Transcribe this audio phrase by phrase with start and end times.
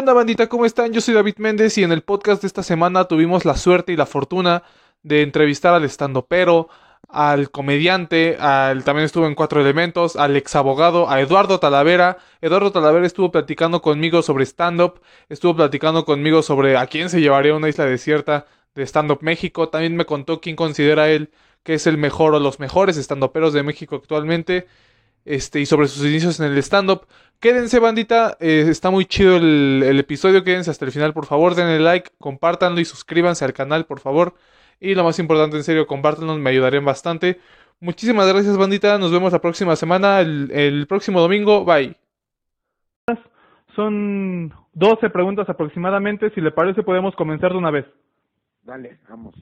[0.00, 0.48] onda bandita?
[0.48, 0.94] ¿Cómo están?
[0.94, 3.96] Yo soy David Méndez y en el podcast de esta semana tuvimos la suerte y
[3.96, 4.62] la fortuna
[5.02, 6.70] de entrevistar al estandopero,
[7.06, 12.16] al comediante, al también estuvo en Cuatro Elementos, al ex abogado, a Eduardo Talavera.
[12.40, 17.54] Eduardo Talavera estuvo platicando conmigo sobre stand-up, estuvo platicando conmigo sobre a quién se llevaría
[17.54, 19.68] una isla desierta de stand-up México.
[19.68, 21.30] También me contó quién considera él
[21.62, 24.66] que es el mejor o los mejores stand-uperos de México actualmente.
[25.26, 27.06] Este, y sobre sus inicios en el stand-up.
[27.40, 28.36] Quédense, bandita.
[28.40, 30.44] eh, está muy chido el, el episodio.
[30.44, 31.54] Quédense hasta el final, por favor.
[31.54, 34.34] Denle like, compártanlo y suscríbanse al canal, por favor.
[34.78, 37.40] Y lo más importante, en serio, compártanlo, me ayudarían bastante.
[37.80, 38.98] Muchísimas gracias, bandita.
[38.98, 41.64] Nos vemos la próxima semana, el, el próximo domingo.
[41.64, 41.96] Bye.
[43.74, 46.30] Son 12 preguntas aproximadamente.
[46.30, 47.86] Si le parece, podemos comenzar de una vez.
[48.64, 49.34] Dale, vamos.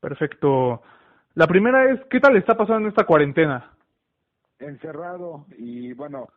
[0.00, 0.82] Perfecto.
[1.34, 3.72] La primera es, ¿qué tal está pasando en esta cuarentena?
[4.60, 6.28] Encerrado y bueno,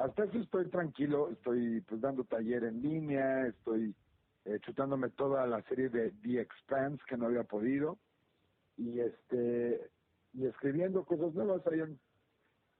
[0.00, 3.94] hasta eso estoy tranquilo, estoy pues dando taller en línea, estoy
[4.46, 7.98] eh, chutándome toda la serie de The Expanse que no había podido
[8.76, 9.90] y este
[10.32, 11.98] y escribiendo cosas nuevas ahí en-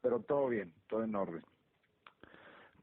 [0.00, 1.42] pero todo bien, todo en orden.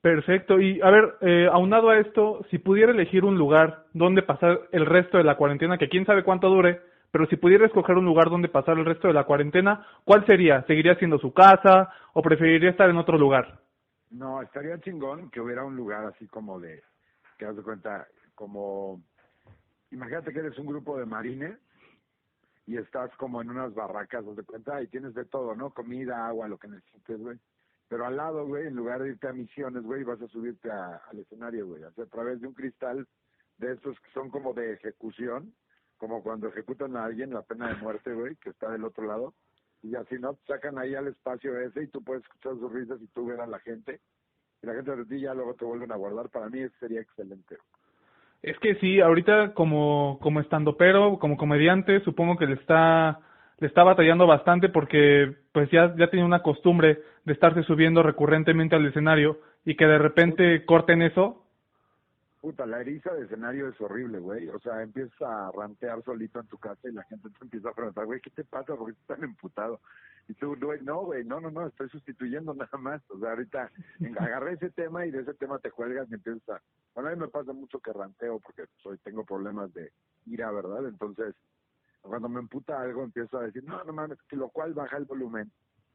[0.02, 0.60] Perfecto.
[0.60, 4.86] Y a ver, eh, aunado a esto, si pudiera elegir un lugar donde pasar el
[4.86, 6.80] resto de la cuarentena, que quién sabe cuánto dure,
[7.12, 10.62] pero si pudiera escoger un lugar donde pasar el resto de la cuarentena, ¿cuál sería?
[10.68, 13.67] ¿Seguiría siendo su casa o preferiría estar en otro lugar?
[14.10, 16.82] No, estaría chingón que hubiera un lugar así como de,
[17.38, 19.02] que haz de cuenta, como,
[19.92, 21.58] imagínate que eres un grupo de marines
[22.66, 25.74] y estás como en unas barracas, haz de cuenta, y tienes de todo, ¿no?
[25.74, 27.38] Comida, agua, lo que necesites, güey.
[27.90, 30.98] Pero al lado, güey, en lugar de irte a misiones, güey, vas a subirte a-
[31.10, 33.08] al escenario, güey, a través de un cristal
[33.58, 35.54] de estos que son como de ejecución,
[35.98, 39.34] como cuando ejecutan a alguien la pena de muerte, güey, que está del otro lado.
[39.84, 40.38] Y así, ¿no?
[40.48, 43.48] Sacan ahí al espacio ese y tú puedes escuchar sus risas y tú ver a
[43.48, 44.00] la gente.
[44.62, 46.30] Y la gente de ti ya luego te vuelven a guardar.
[46.30, 47.58] Para mí eso sería excelente.
[48.42, 53.20] Es que sí, ahorita como, como estandopero, como comediante, supongo que le está,
[53.60, 58.76] le está batallando bastante porque pues ya, ya tiene una costumbre de estarse subiendo recurrentemente
[58.76, 61.47] al escenario y que de repente corten eso,
[62.40, 64.48] Puta, la eriza de escenario es horrible, güey.
[64.50, 67.74] O sea, empiezas a rantear solito en tu casa y la gente te empieza a
[67.74, 68.76] preguntar, güey, ¿qué te pasa?
[68.76, 69.82] ¿Por qué estás tan emputado?
[70.28, 73.02] Y tú, güey, no, güey, no, no, no, estoy sustituyendo nada más.
[73.10, 73.72] O sea, ahorita
[74.20, 76.62] agarré ese tema y de ese tema te cuelgas y empiezas a...
[76.94, 79.92] Bueno, a mí me pasa mucho que ranteo porque soy tengo problemas de
[80.26, 80.88] ira, ¿verdad?
[80.88, 81.36] Entonces,
[82.02, 85.52] cuando me emputa algo, empiezo a decir, no, no mames, lo cual baja el volumen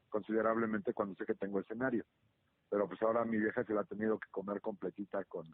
[0.09, 2.04] considerablemente cuando sé que tengo escenario.
[2.72, 5.47] Pero pues ahora mi vieja se la ha tenido que comer completita con,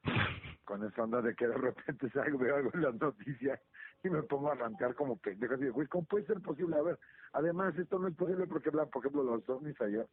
[0.64, 3.60] con esa onda de que de repente salgo, veo algo en las noticias
[4.04, 5.54] y me pongo a rantear como pendejo.
[5.54, 6.76] Así de, güey, ¿cómo puede ser posible?
[6.76, 6.98] A ver,
[7.32, 10.06] además, esto no es posible porque, por ejemplo, los ovnis ayer,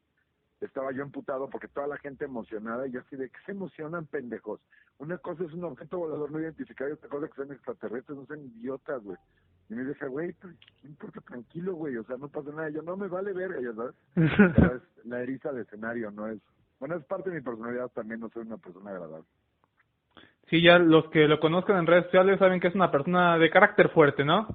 [0.61, 4.07] estaba yo emputado porque toda la gente emocionada y yo así de, ¿qué se emocionan,
[4.07, 4.59] pendejos?
[4.97, 8.25] Una cosa es un objeto volador no identificado y otra cosa que sean extraterrestres, no
[8.25, 9.17] sean idiotas, güey.
[9.69, 11.21] Y me dice, güey, ¿qué importa?
[11.21, 12.69] Tranquilo, güey, o sea, no pasa nada.
[12.69, 13.95] Yo, no me vale verga, ya sabes.
[14.81, 16.41] Es la eriza de escenario, no es...
[16.79, 19.27] Bueno, es parte de mi personalidad también, no soy una persona agradable.
[20.49, 23.49] Sí, ya los que lo conozcan en redes sociales saben que es una persona de
[23.49, 24.47] carácter fuerte, ¿no?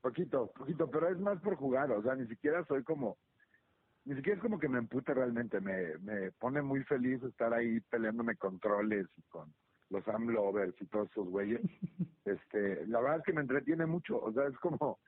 [0.00, 3.16] Poquito, poquito, pero es más por jugar, o sea, ni siquiera soy como,
[4.04, 7.80] ni siquiera es como que me empute realmente, me, me pone muy feliz estar ahí
[7.90, 9.52] peleándome con troles y con
[9.90, 11.60] los amlovers y todos esos güeyes.
[12.24, 14.98] Este, la verdad es que me entretiene mucho, o sea, es como,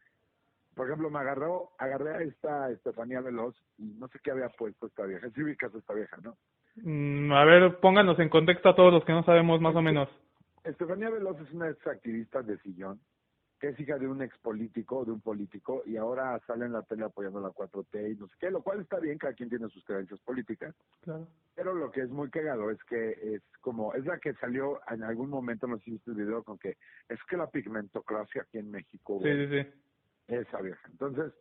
[0.76, 4.86] por ejemplo, me agarró, agarré a esta Estefanía Veloz y no sé qué había puesto
[4.86, 6.36] esta vieja, sí ubicas esta vieja, ¿no?
[6.76, 10.06] Mm, a ver, pónganos en contexto a todos los que no sabemos más o menos.
[10.64, 13.00] Estefanía Veloz es una ex activista de sillón,
[13.58, 16.82] que es hija de un ex político, de un político, y ahora sale en la
[16.82, 19.70] tele apoyando la 4T y no sé qué, lo cual está bien, cada quien tiene
[19.70, 20.74] sus creencias políticas.
[21.00, 21.26] Claro.
[21.54, 25.02] Pero lo que es muy cagado es que es como, es la que salió en
[25.04, 26.76] algún momento, no sé si viste el video, con que
[27.08, 29.85] es que la pigmentocracia aquí en México, Sí, sí, sí.
[30.28, 30.88] Esa vieja.
[30.90, 31.32] Entonces,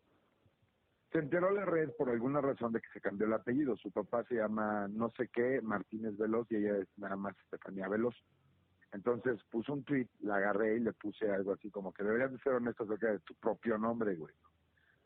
[1.11, 3.77] se enteró la red por alguna razón de que se cambió el apellido.
[3.77, 7.87] Su papá se llama no sé qué, Martínez Veloz, y ella es nada más Estefanía
[7.87, 8.15] Veloz.
[8.91, 12.39] Entonces puso un tweet, la agarré y le puse algo así como que deberías de
[12.39, 14.33] ser honesto acerca de tu propio nombre, güey.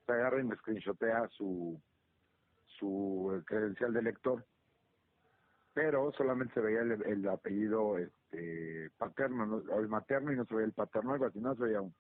[0.06, 1.82] Se agarra y me screenshotea su,
[2.66, 4.46] su credencial de lector.
[5.74, 10.68] Pero solamente se veía el, el apellido este paterno, el materno y no se veía
[10.68, 11.94] el paterno, algo así, no se veía un.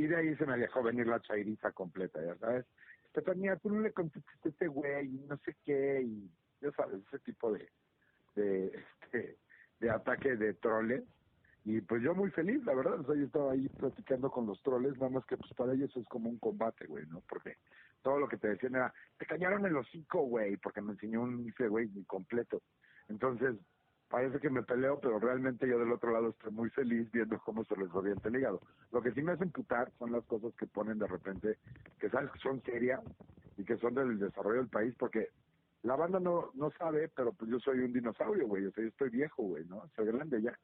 [0.00, 2.64] Y de ahí se me dejó venir la chairiza completa, ya sabes.
[3.04, 6.30] Estefanía, tú no le contestaste a este güey, no sé qué, y
[6.62, 7.68] ya sabes, ese tipo de,
[8.34, 9.36] de, este,
[9.78, 11.04] de ataque de troles.
[11.66, 14.62] Y pues yo muy feliz, la verdad, o sea, yo estaba ahí platicando con los
[14.62, 17.22] troles, nada más que pues para ellos es como un combate, güey, ¿no?
[17.28, 17.58] Porque
[18.00, 21.46] todo lo que te decían era, te cañaron el hocico, güey, porque me enseñó un
[21.46, 22.62] IFE, güey, completo.
[23.08, 23.54] Entonces,
[24.10, 27.64] parece que me peleo, pero realmente yo del otro lado estoy muy feliz viendo cómo
[27.64, 28.60] se les revienta el hígado.
[28.90, 31.56] Lo que sí me hacen putar son las cosas que ponen de repente,
[31.98, 33.00] que sabes que son serias
[33.56, 35.28] y que son del desarrollo del país, porque
[35.84, 38.88] la banda no no sabe, pero pues yo soy un dinosaurio, güey, o sea, yo
[38.88, 39.88] estoy viejo, güey, ¿no?
[39.94, 40.58] Soy grande ya.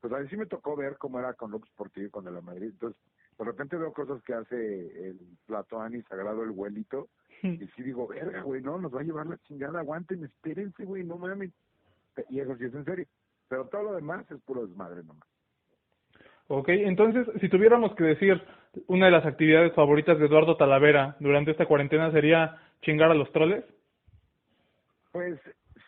[0.00, 2.40] Pues a mí sí me tocó ver cómo era con López Portillo y con el
[2.42, 2.70] Madrid.
[2.70, 3.00] Entonces,
[3.38, 7.08] de repente veo cosas que hace el Platón y Sagrado el Huelito,
[7.42, 11.02] y sí digo, verga, güey, no, nos va a llevar la chingada, aguanten, espérense, güey,
[11.02, 11.52] no mames
[12.28, 13.06] y eso sí es en serio.
[13.48, 15.28] Pero todo lo demás es puro desmadre nomás.
[16.48, 18.42] Ok, entonces, si tuviéramos que decir
[18.86, 23.30] una de las actividades favoritas de Eduardo Talavera durante esta cuarentena sería chingar a los
[23.32, 23.64] troles.
[25.12, 25.38] Pues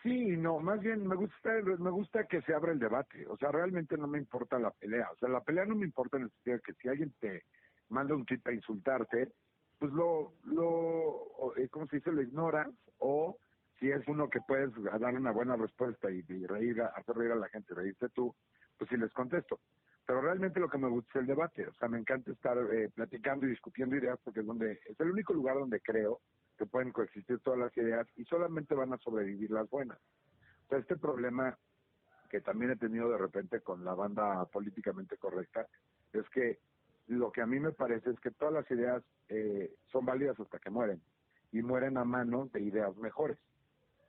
[0.02, 3.26] sí, no, más bien me gusta me gusta que se abra el debate.
[3.28, 5.08] O sea, realmente no me importa la pelea.
[5.12, 7.42] O sea, la pelea no me importa en el sentido de que si alguien te
[7.88, 9.32] manda un tweet a insultarte,
[9.78, 12.12] pues lo, lo, eh, ¿cómo se dice?
[12.12, 12.68] Lo ignoras
[12.98, 13.36] o
[13.84, 17.50] si es uno que puedes dar una buena respuesta y, reír, hacer reír a la
[17.50, 18.34] gente, reírte tú,
[18.78, 19.60] pues sí les contesto.
[20.06, 22.88] Pero realmente lo que me gusta es el debate, o sea, me encanta estar eh,
[22.94, 26.22] platicando y discutiendo ideas porque es donde es el único lugar donde creo
[26.56, 29.98] que pueden coexistir todas las ideas y solamente van a sobrevivir las buenas.
[30.70, 31.54] Este problema
[32.30, 35.66] que también he tenido de repente con la banda políticamente correcta
[36.14, 36.58] es que
[37.08, 40.58] lo que a mí me parece es que todas las ideas eh, son válidas hasta
[40.58, 41.02] que mueren
[41.52, 43.36] y mueren a manos de ideas mejores.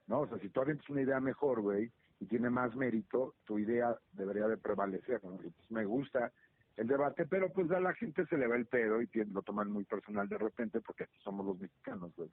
[0.07, 0.22] ¿No?
[0.22, 3.96] O sea, si tú avientas una idea mejor, güey, y tiene más mérito, tu idea
[4.13, 5.38] debería de prevalecer, ¿no?
[5.38, 6.31] pues me gusta
[6.78, 9.72] el debate, pero pues a la gente se le va el pedo y lo toman
[9.72, 12.30] muy personal de repente porque aquí somos los mexicanos, güey.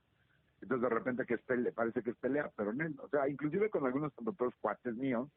[0.60, 3.70] Entonces de repente que es pelea, parece que es pelea, pero no, o sea, inclusive
[3.70, 5.28] con algunos conductores cuates míos,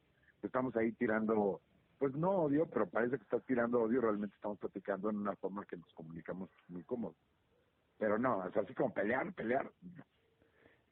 [0.42, 1.62] estamos ahí tirando,
[1.98, 5.66] pues no odio, pero parece que estás tirando odio, realmente estamos platicando en una forma
[5.66, 7.18] que nos comunicamos muy cómodos.
[7.98, 9.72] Pero no, o sea, así como pelear, pelear,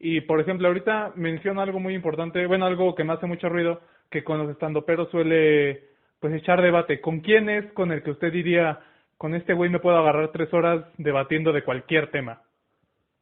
[0.05, 3.79] y por ejemplo, ahorita menciona algo muy importante, bueno, algo que me hace mucho ruido,
[4.11, 6.99] que con los estandoperos suele pues echar debate.
[6.99, 8.83] ¿Con quién es con el que usted diría,
[9.17, 12.41] con este güey me puedo agarrar tres horas debatiendo de cualquier tema?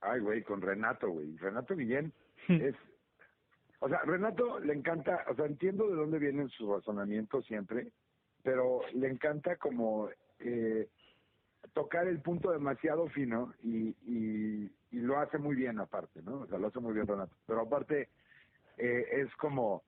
[0.02, 1.38] Ay, güey, con Renato, güey.
[1.38, 2.12] Renato Guillén
[2.48, 2.74] es...
[3.80, 7.90] O sea, Renato le encanta, o sea, entiendo de dónde vienen sus razonamientos siempre,
[8.42, 10.88] pero le encanta como eh,
[11.74, 16.42] tocar el punto demasiado fino y, y, lo hace muy bien aparte, ¿no?
[16.42, 17.36] O sea, lo hace muy bien Renato.
[17.48, 18.10] Pero aparte
[18.78, 19.84] eh, es como,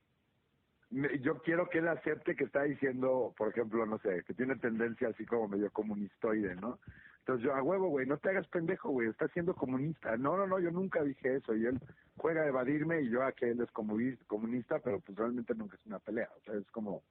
[1.21, 5.09] yo quiero que él acepte que está diciendo, por ejemplo, no sé, que tiene tendencia
[5.09, 6.79] así como medio comunistoide, ¿no?
[7.19, 10.17] Entonces yo, a huevo, güey, no te hagas pendejo, güey, está siendo comunista.
[10.17, 11.55] No, no, no, yo nunca dije eso.
[11.55, 11.79] Y él
[12.17, 15.85] juega a evadirme y yo a que él es comunista, pero pues realmente nunca es
[15.85, 16.29] una pelea.
[16.37, 17.01] O sea, es como,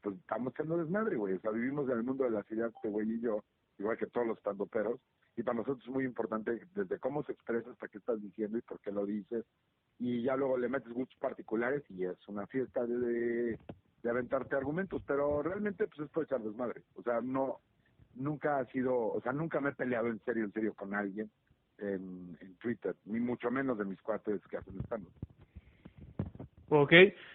[0.00, 1.34] pues estamos siendo desmadre, güey.
[1.34, 3.44] O sea, vivimos en el mundo de las ideas, este güey y yo
[3.82, 4.38] igual que todos los
[4.70, 5.00] peros
[5.36, 8.62] y para nosotros es muy importante desde cómo se expresa hasta qué estás diciendo y
[8.62, 9.44] por qué lo dices,
[9.98, 13.58] y ya luego le metes gustos particulares y es una fiesta de,
[14.02, 17.60] de aventarte argumentos, pero realmente pues es por echar desmadre, o sea, no,
[18.14, 21.30] nunca ha sido, o sea, nunca me he peleado en serio, en serio con alguien
[21.78, 25.06] en, en Twitter, ni mucho menos de mis cuates que hacen stand
[26.68, 26.92] Ok,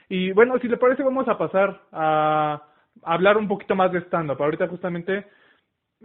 [0.10, 2.64] y bueno, si le parece vamos a pasar a
[3.04, 4.42] hablar un poquito más de stand-up.
[4.42, 5.28] Ahorita justamente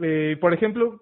[0.00, 1.00] eh, por ejemplo,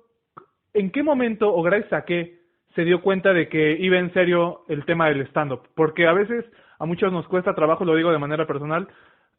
[0.75, 2.41] ¿en qué momento o gracias a qué
[2.75, 5.69] se dio cuenta de que iba en serio el tema del stand-up?
[5.75, 6.45] Porque a veces
[6.79, 8.89] a muchos nos cuesta trabajo, lo digo de manera personal,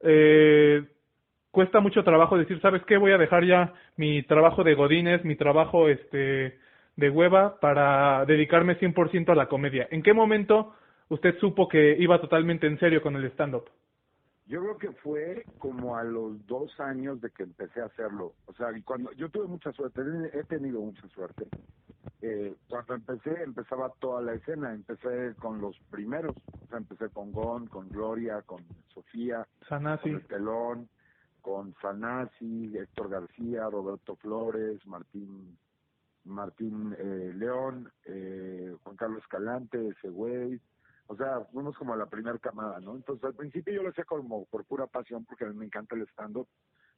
[0.01, 0.83] eh,
[1.51, 2.97] cuesta mucho trabajo decir, ¿sabes qué?
[2.97, 6.59] Voy a dejar ya mi trabajo de godines, mi trabajo este
[6.95, 9.87] de hueva para dedicarme 100% a la comedia.
[9.91, 10.75] ¿En qué momento
[11.09, 13.69] usted supo que iba totalmente en serio con el stand-up?
[14.51, 18.33] Yo creo que fue como a los dos años de que empecé a hacerlo.
[18.47, 20.01] O sea, cuando yo tuve mucha suerte,
[20.33, 21.47] he tenido mucha suerte.
[22.21, 24.73] Eh, cuando empecé, empezaba toda la escena.
[24.73, 26.35] Empecé con los primeros.
[26.35, 28.61] O sea, empecé con Gon, con Gloria, con
[28.93, 30.11] Sofía, Sanasi.
[30.11, 30.89] con Telón,
[31.41, 35.57] con Sanasi, Héctor García, Roberto Flores, Martín
[36.25, 40.59] Martín eh, León, eh, Juan Carlos Calante, ese güey,
[41.07, 42.95] o sea, fuimos como la primera camada, ¿no?
[42.95, 45.95] Entonces, al principio yo lo hacía como por pura pasión, porque a mí me encanta
[45.95, 46.47] el stand-up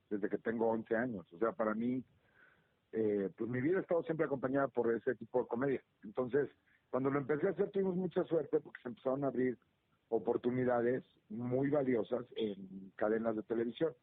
[0.10, 1.26] desde que tengo 11 años.
[1.34, 2.04] O sea, para mí,
[2.92, 5.82] eh, pues mi vida ha estado siempre acompañada por ese tipo de comedia.
[6.04, 6.50] Entonces,
[6.90, 9.58] cuando lo empecé a hacer, tuvimos mucha suerte porque se empezaron a abrir
[10.10, 13.94] oportunidades muy valiosas en cadenas de televisión.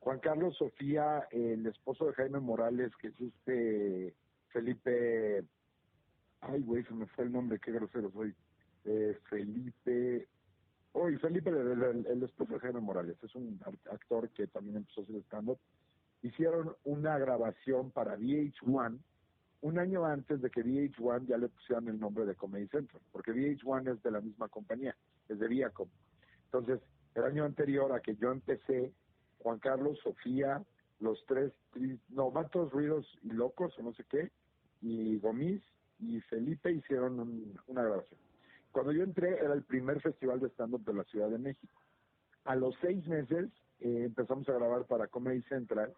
[0.00, 4.14] Juan Carlos Sofía, el esposo de Jaime Morales, que es este
[4.48, 5.44] Felipe,
[6.40, 8.34] ay güey, se me fue el nombre, qué grosero soy,
[8.84, 10.28] eh, Felipe,
[10.92, 13.60] hoy Felipe, el, esposo de Jaime Morales, es un
[13.90, 15.58] actor que también empezó a hacer stand-up,
[16.22, 18.98] hicieron una grabación para VH1
[19.62, 23.32] un año antes de que VH1 ya le pusieran el nombre de Comedy Central, porque
[23.32, 24.96] VH1 es de la misma compañía,
[25.28, 25.88] es de Viacom.
[26.46, 26.80] Entonces,
[27.14, 28.92] el año anterior a que yo empecé,
[29.40, 30.62] Juan Carlos, Sofía,
[31.00, 31.52] los tres,
[32.08, 34.30] no, Matos Ruidos y Locos, o no sé qué,
[34.80, 35.62] y Gomis
[35.98, 37.20] y Felipe hicieron
[37.66, 38.20] una grabación.
[38.72, 41.80] Cuando yo entré era el primer festival de stand-up de la Ciudad de México.
[42.44, 43.48] A los seis meses
[43.80, 45.92] eh, empezamos a grabar para Comedy Central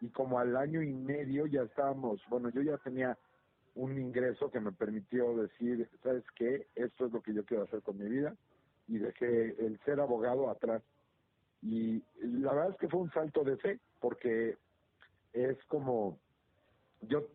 [0.00, 3.16] y como al año y medio ya estábamos, bueno, yo ya tenía
[3.74, 6.66] un ingreso que me permitió decir, ¿sabes qué?
[6.74, 8.34] Esto es lo que yo quiero hacer con mi vida
[8.88, 10.82] y dejé el ser abogado atrás.
[11.62, 14.56] Y la verdad es que fue un salto de fe porque
[15.32, 16.18] es como,
[17.02, 17.28] yo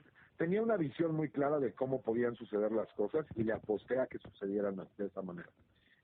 [0.44, 4.08] tenía una visión muy clara de cómo podían suceder las cosas y le aposté a
[4.08, 5.50] que sucedieran de esta manera.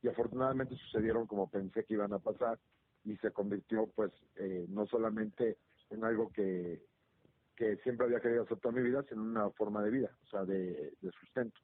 [0.01, 2.58] Y afortunadamente sucedieron como pensé que iban a pasar
[3.03, 5.58] y se convirtió pues eh, no solamente
[5.89, 6.81] en algo que,
[7.58, 10.27] que siempre había querido hacer toda mi vida, sino en una forma de vida, o
[10.27, 11.60] sea, de, sustento.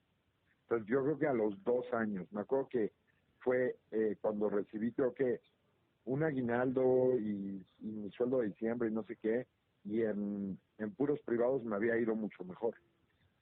[0.63, 2.91] Entonces yo creo que a los dos años, me acuerdo que
[3.39, 5.39] fue eh, cuando recibí creo que
[6.03, 9.47] un aguinaldo y mi sueldo de diciembre y no sé qué,
[9.85, 12.75] y en, en puros privados me había ido mucho mejor.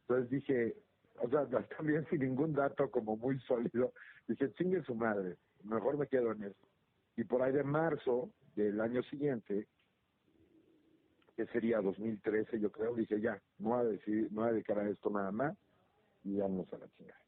[0.02, 0.76] Entonces dije,
[1.22, 1.48] o sea,
[1.78, 3.94] también sin ningún dato como muy sólido,
[4.28, 6.68] dije, chingue su madre, mejor me quedo en eso.
[7.16, 9.68] Y por ahí de marzo del año siguiente,
[11.36, 14.80] que sería 2013 yo creo, dije ya, no voy a, decir, no voy a dedicar
[14.80, 15.58] a esto nada más
[16.24, 17.20] y vamos a la chingada.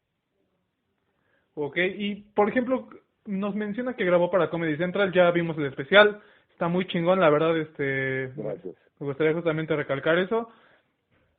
[1.54, 2.88] Ok, y por ejemplo,
[3.24, 7.30] nos menciona que grabó para Comedy Central, ya vimos el especial, está muy chingón, la
[7.30, 8.32] verdad, este...
[8.36, 8.85] Gracias.
[8.98, 10.48] Me gustaría justamente recalcar eso.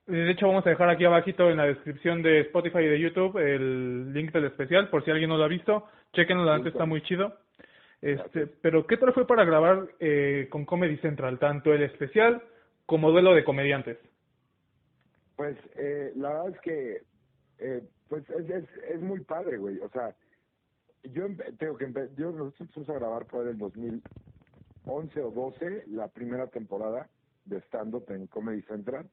[0.07, 3.37] De hecho, vamos a dejar aquí abajito en la descripción de Spotify y de YouTube
[3.37, 5.85] el link del especial, por si alguien no lo ha visto.
[6.13, 7.35] Chequenlo, antes está muy chido.
[8.01, 12.41] Este, pero, ¿qué tal fue para grabar eh, con Comedy Central, tanto el especial
[12.85, 13.97] como duelo de comediantes?
[15.35, 17.01] Pues, eh, la verdad es que,
[17.59, 19.77] eh, pues, es, es, es muy padre, güey.
[19.79, 20.15] O sea,
[21.03, 21.25] yo
[21.57, 27.09] tengo que yo nosotros empezamos a grabar por el 2011 o 12, la primera temporada
[27.47, 29.09] de stand-up en Comedy Central.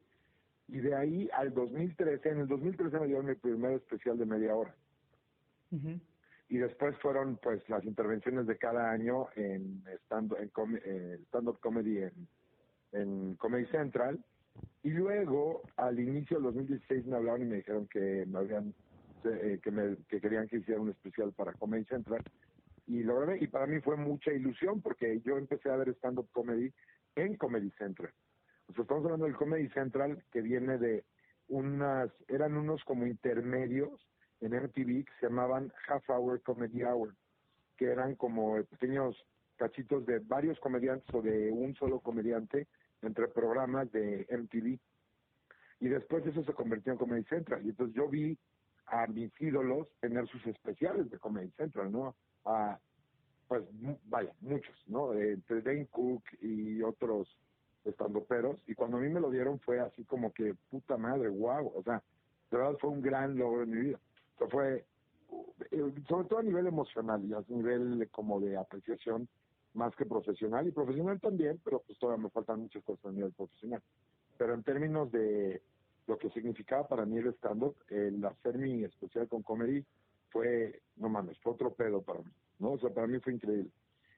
[0.69, 4.55] Y de ahí al 2013, en el 2013 me dieron mi primer especial de media
[4.55, 4.75] hora.
[6.49, 11.99] Y después fueron pues las intervenciones de cada año en stand-up en eh, stand comedy
[11.99, 12.29] en,
[12.93, 14.25] en Comedy Central.
[14.83, 18.73] Y luego, al inicio del 2016, me hablaron y me dijeron que me habían
[19.25, 22.23] eh, que, me, que querían que hiciera un especial para Comedy Central.
[22.87, 26.29] Y lo grabé, y para mí fue mucha ilusión porque yo empecé a ver stand-up
[26.33, 26.71] comedy
[27.17, 28.13] en Comedy Central.
[28.69, 31.05] O sea, estamos hablando del Comedy Central que viene de
[31.49, 34.09] unas, eran unos como intermedios
[34.41, 37.15] en MTV que se llamaban Half Hour Comedy Hour,
[37.77, 39.17] que eran como pequeños
[39.57, 42.67] cachitos de varios comediantes o de un solo comediante
[43.03, 44.79] entre programas de MTV.
[45.81, 47.65] Y después eso se convirtió en Comedy Central.
[47.65, 48.39] Y entonces yo vi
[48.87, 52.15] a mis ídolos tener sus especiales de Comedy Central, ¿no?
[52.45, 52.79] A,
[53.49, 53.63] pues,
[54.07, 55.13] vaya, muchos, ¿no?
[55.15, 57.29] Entre Dane Cook y otros
[57.85, 61.29] estando peros, y cuando a mí me lo dieron fue así como que, puta madre,
[61.29, 62.03] wow, o sea,
[62.51, 64.01] de verdad fue un gran logro en mi vida.
[64.51, 64.85] Fue,
[65.71, 69.29] eh, sobre todo a nivel emocional y a nivel como de apreciación,
[69.75, 73.33] más que profesional, y profesional también, pero pues todavía me faltan muchas cosas a nivel
[73.33, 73.83] profesional.
[74.39, 75.63] Pero en términos de
[76.07, 79.85] lo que significaba para mí el stand-up, el hacer mi especial con comedy
[80.31, 82.73] fue, no mames, fue otro pedo para mí, ¿no?
[82.73, 83.71] O sea, para mí fue increíble.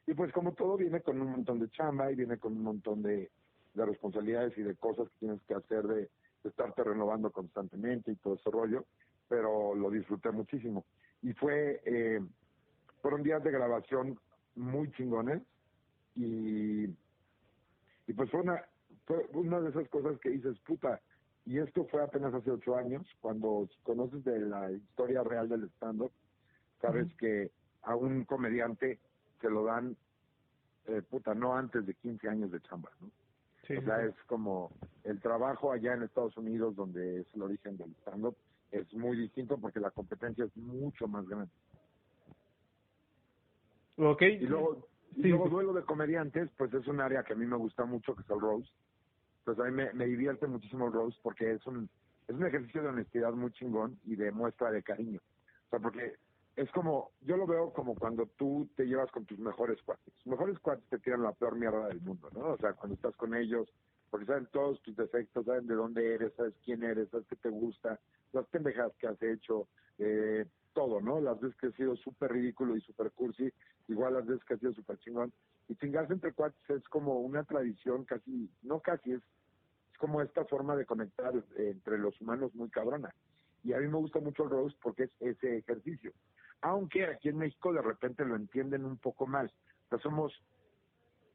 [0.07, 3.03] Y pues como todo viene con un montón de chamba y viene con un montón
[3.03, 3.31] de
[3.77, 6.09] de responsabilidades y de cosas que tienes que hacer, de,
[6.45, 8.85] estarte renovando constantemente y todo ese rollo,
[9.29, 10.85] pero lo disfruté muchísimo.
[11.23, 12.21] Y fue, eh,
[13.03, 14.19] fueron días de grabación
[14.55, 15.43] muy chingones
[16.15, 18.63] y, y pues fue una,
[19.07, 21.01] fue una de esas cosas que dices, puta,
[21.45, 26.13] y esto fue apenas hace ocho años, cuando conoces de la historia real del stand-up,
[26.81, 27.51] sabes que
[27.83, 28.99] a un comediante
[29.41, 29.97] se lo dan,
[30.87, 33.11] eh, puta, no antes de 15 años de chamba, ¿no?
[33.71, 34.71] O sea, es como
[35.05, 38.37] el trabajo allá en Estados Unidos, donde es el origen del stand-up,
[38.71, 41.51] es muy distinto porque la competencia es mucho más grande.
[43.99, 44.23] Ok.
[44.23, 47.57] Y luego, y luego duelo de comediantes, pues es un área que a mí me
[47.57, 48.71] gusta mucho, que es el roast.
[49.45, 51.89] Pues a mí me, me divierte muchísimo el roast porque es un,
[52.29, 55.21] es un ejercicio de honestidad muy chingón y de muestra de cariño.
[55.67, 56.17] O sea, porque
[56.57, 60.13] es como, yo lo veo como cuando tú te llevas con tus mejores cuates.
[60.15, 62.53] Tus mejores cuates te tiran la peor mierda del mundo, ¿no?
[62.53, 63.69] O sea, cuando estás con ellos,
[64.11, 67.51] porque saben todos tus defectos, saben de dónde eres, sabes quién eres, sabes qué te
[67.51, 68.01] gusta,
[68.33, 71.21] las pendejadas que has hecho, eh, todo, ¿no?
[71.21, 73.53] Las veces que has sido súper ridículo y súper cursi,
[73.89, 75.33] igual las veces que has sido súper chingón.
[75.69, 79.23] Y chingarse entre cuates es como una tradición casi, no casi, es,
[79.93, 83.15] es como esta forma de conectar entre los humanos muy cabrona.
[83.63, 86.13] Y a mí me gusta mucho el roast porque es ese ejercicio
[86.71, 89.51] aunque aquí en México de repente lo entienden un poco mal.
[89.87, 90.33] O sea, somos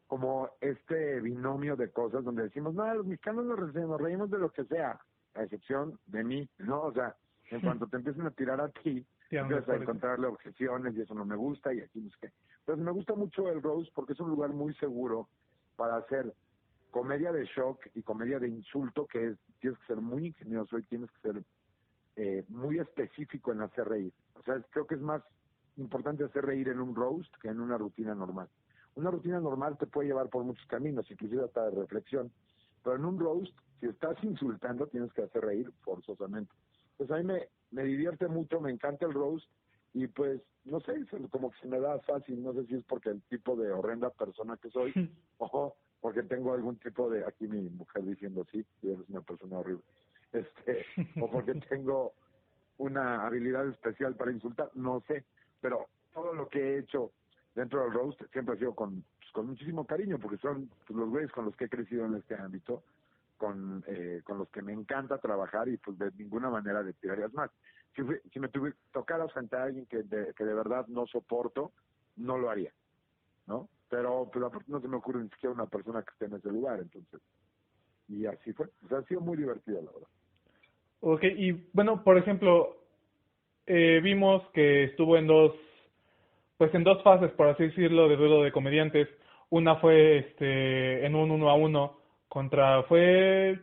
[0.07, 4.39] como este binomio de cosas donde decimos, no, los mexicanos nos, re- nos reímos de
[4.39, 5.00] lo que sea,
[5.35, 6.81] a excepción de mí, ¿no?
[6.81, 7.15] O sea,
[7.50, 9.05] en cuanto te empiezan a tirar a ti,
[9.43, 12.31] empiezas a encontrarle objeciones y eso no me gusta y aquí no sé qué.
[12.59, 15.29] Entonces me gusta mucho el Rose porque es un lugar muy seguro
[15.77, 16.33] para hacer
[16.91, 20.83] comedia de shock y comedia de insulto que es, tienes que ser muy ingenioso y
[20.83, 21.43] tienes que ser
[22.15, 24.13] eh, muy específico en hacer reír.
[24.35, 25.21] O sea, creo que es más
[25.77, 28.49] importante hacer reír en un roast que en una rutina normal.
[28.95, 32.31] Una rutina normal te puede llevar por muchos caminos, inclusive hasta de reflexión.
[32.83, 36.51] Pero en un roast, si estás insultando, tienes que hacer reír forzosamente.
[36.97, 39.47] Pues a mí me, me divierte mucho, me encanta el roast
[39.93, 40.93] y pues, no sé,
[41.29, 44.09] como que se me da fácil, no sé si es porque el tipo de horrenda
[44.09, 44.93] persona que soy,
[45.37, 49.59] o porque tengo algún tipo de, aquí mi mujer diciendo sí, sí, eres una persona
[49.59, 49.83] horrible,
[50.33, 50.85] este,
[51.21, 52.13] o porque tengo
[52.77, 55.25] una habilidad especial para insultar, no sé,
[55.59, 57.11] pero todo lo que he hecho
[57.53, 61.09] dentro del roast siempre ha sido con, pues, con muchísimo cariño, porque son pues, los
[61.09, 62.83] güeyes con los que he crecido en este ámbito,
[63.38, 67.33] con, eh, con los que me encanta trabajar y pues de ninguna manera le tirarías
[67.33, 67.51] más.
[67.95, 71.05] Si, fui- si me tuve tocara frente a alguien que de, que de verdad no
[71.07, 71.73] soporto,
[72.15, 72.71] no lo haría,
[73.47, 73.67] ¿no?
[73.89, 76.50] Pero pues aparte no se me ocurre ni siquiera una persona que esté en ese
[76.50, 77.19] lugar, entonces.
[78.07, 78.67] Y así fue.
[78.83, 80.07] O sea, ha sido muy divertido, la verdad.
[81.01, 82.77] Ok, y bueno, por ejemplo,
[83.65, 85.53] eh, vimos que estuvo en dos,
[86.58, 89.08] pues en dos fases, por así decirlo, de duelo de comediantes.
[89.50, 91.98] Una fue este en un uno a uno
[92.29, 93.60] contra, fue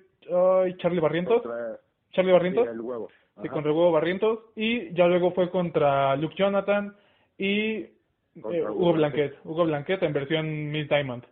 [0.79, 1.79] Charlie Barrientos, Contra-
[2.13, 3.09] Charlie Barrientos, sí, el huevo.
[3.41, 6.95] sí, contra el huevo Barrientos, y ya luego fue contra Luke Jonathan
[7.39, 7.93] y eh,
[8.35, 11.25] Hugo Hugo Blanquet, Hugo Blanquet en versión Miss Diamond.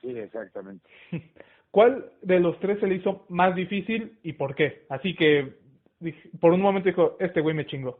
[0.00, 0.88] Sí, exactamente.
[1.76, 4.86] ¿Cuál de los tres se le hizo más difícil y por qué?
[4.88, 5.58] Así que
[6.00, 7.98] dije- por un momento dijo, este güey me chingó.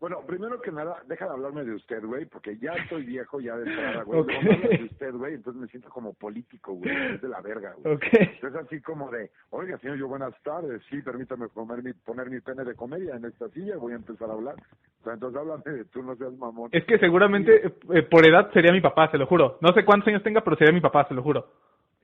[0.00, 3.56] Bueno, primero que nada, deja de hablarme de usted, güey, porque ya estoy viejo ya
[3.56, 4.22] de entrada, güey.
[4.22, 6.90] Hablas de usted, güey, entonces me siento como político, güey.
[7.14, 7.94] Es de la verga, güey.
[7.94, 8.02] Ok.
[8.42, 12.40] Es así como de, oiga, señor, yo buenas tardes, sí, permítame comer mi, poner mi
[12.40, 14.56] pene de comedia en esta silla, voy a empezar a hablar.
[15.00, 16.70] O sea, entonces háblame de tú, no seas mamón.
[16.72, 19.58] Es que seguramente eh, por edad sería mi papá, se lo juro.
[19.60, 21.46] No sé cuántos años tenga, pero sería mi papá, se lo juro.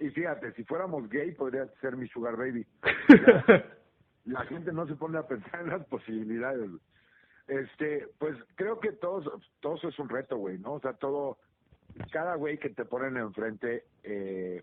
[0.01, 2.67] Y fíjate, si fuéramos gay, podría ser mi sugar baby.
[4.25, 6.71] La gente no se pone a pensar en las posibilidades.
[7.47, 9.25] Este, pues creo que todos,
[9.61, 10.75] todo eso es un reto, güey, ¿no?
[10.75, 11.39] O sea, todo,
[12.13, 14.63] cada güey que te ponen enfrente, eh,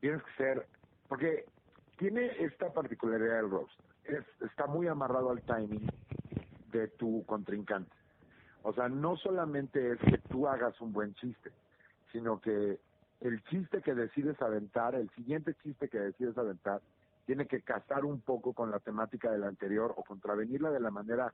[0.00, 0.66] tienes que ser,
[1.08, 1.46] porque
[1.96, 5.88] tiene esta particularidad del roast, es, está muy amarrado al timing
[6.70, 7.94] de tu contrincante.
[8.62, 11.50] O sea, no solamente es que tú hagas un buen chiste,
[12.12, 12.78] sino que
[13.20, 16.80] el chiste que decides aventar, el siguiente chiste que decides aventar,
[17.26, 21.32] tiene que casar un poco con la temática del anterior o contravenirla de la manera,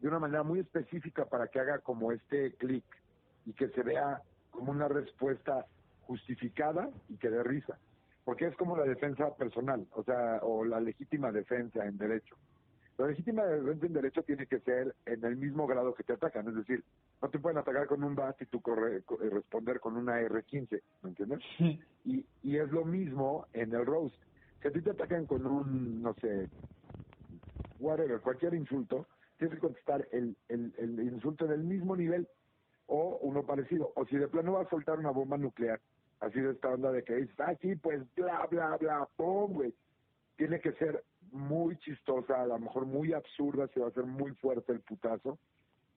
[0.00, 2.84] de una manera muy específica para que haga como este clic
[3.46, 5.66] y que se vea como una respuesta
[6.02, 7.78] justificada y que dé risa.
[8.24, 12.36] Porque es como la defensa personal, o sea, o la legítima defensa en derecho.
[12.98, 16.46] La legítima defensa en derecho tiene que ser en el mismo grado que te atacan,
[16.48, 16.84] es decir,
[17.20, 20.20] no te pueden atacar con un bat y tú corre- co- eh, responder con una
[20.20, 21.40] R15, ¿me entiendes?
[22.04, 24.14] Y, y es lo mismo en el roast.
[24.62, 26.50] Si a ti te atacan con un, no sé,
[27.78, 32.28] whatever, cualquier insulto, tienes que contestar el, el, el insulto en el mismo nivel
[32.86, 33.92] o uno parecido.
[33.96, 35.80] O si de plano vas a soltar una bomba nuclear,
[36.20, 39.74] así de esta onda de que dices, ah, sí, pues bla, bla, bla, pum, güey.
[40.36, 44.32] Tiene que ser muy chistosa, a lo mejor muy absurda, si va a ser muy
[44.36, 45.38] fuerte el putazo,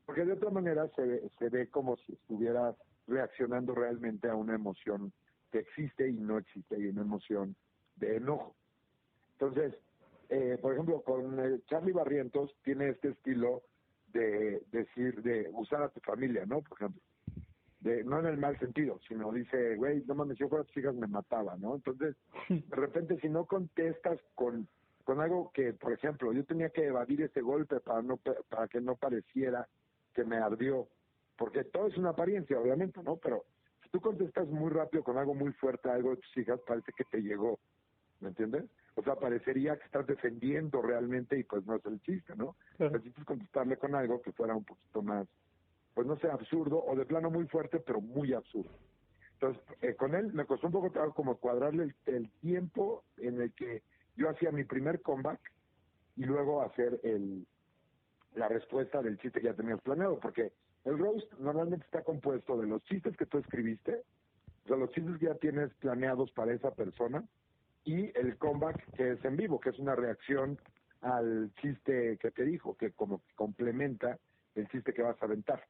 [0.06, 2.76] porque de otra manera se ve, se ve como si estuvieras
[3.08, 5.14] reaccionando realmente a una emoción
[5.52, 7.56] que existe y no existe, y una emoción
[7.96, 8.56] de enojo.
[9.34, 9.76] Entonces,
[10.30, 13.64] eh, por ejemplo, con eh, Charlie Barrientos tiene este estilo
[14.08, 16.62] de decir, de usar a tu familia, ¿no?
[16.62, 17.02] Por ejemplo,
[17.80, 20.96] de no en el mal sentido, sino dice, güey, no mames, yo fuera tus hijas
[20.96, 21.76] me mataba, ¿no?
[21.76, 22.16] Entonces,
[22.50, 24.68] de repente, si no contestas con,
[25.08, 28.82] con algo que, por ejemplo, yo tenía que evadir ese golpe para, no, para que
[28.82, 29.66] no pareciera
[30.14, 30.90] que me ardió,
[31.38, 33.16] porque todo es una apariencia, obviamente, ¿no?
[33.16, 33.46] Pero
[33.82, 36.92] si tú contestas muy rápido con algo muy fuerte a algo de tus hijas, parece
[36.92, 37.58] que te llegó,
[38.20, 38.66] ¿me entiendes?
[38.96, 42.58] O sea, parecería que estás defendiendo realmente y pues no es el chiste, ¿no?
[42.76, 42.98] Claro.
[42.98, 45.26] Necesitas contestarle con algo que fuera un poquito más,
[45.94, 48.72] pues no sé, absurdo o de plano muy fuerte, pero muy absurdo.
[49.36, 53.54] Entonces, eh, con él me costó un poco como cuadrarle el, el tiempo en el
[53.54, 53.84] que
[54.18, 55.40] yo hacía mi primer comeback
[56.16, 57.46] y luego hacer el
[58.36, 60.52] la respuesta del chiste que ya tenías planeado, porque
[60.86, 64.04] el roast normalmente está compuesto de los chistes que tú escribiste,
[64.66, 67.24] o sea, los chistes que ya tienes planeados para esa persona,
[67.84, 70.60] y el comeback que es en vivo, que es una reacción
[71.02, 74.20] al chiste que te dijo, que como que complementa
[74.56, 75.64] el chiste que vas a aventar.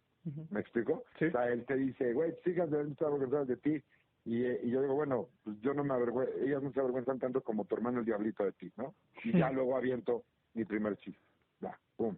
[0.50, 1.06] ¿Me explico?
[1.18, 1.26] Sí.
[1.26, 3.82] O sea, él te dice, güey, sigas de avergonzadas de ti.
[4.28, 7.40] Y, y yo digo, bueno, pues yo no me avergüenzo, ellas no se avergüenzan tanto
[7.42, 8.94] como tu hermano el diablito de ti, ¿no?
[9.24, 11.24] Y ya luego aviento mi primer chiste.
[11.64, 12.18] Va, pum.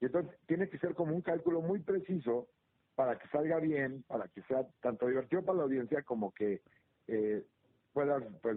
[0.00, 2.48] Y entonces tiene que ser como un cálculo muy preciso
[2.94, 6.62] para que salga bien, para que sea tanto divertido para la audiencia como que
[7.08, 7.44] eh,
[7.92, 8.56] puedas pues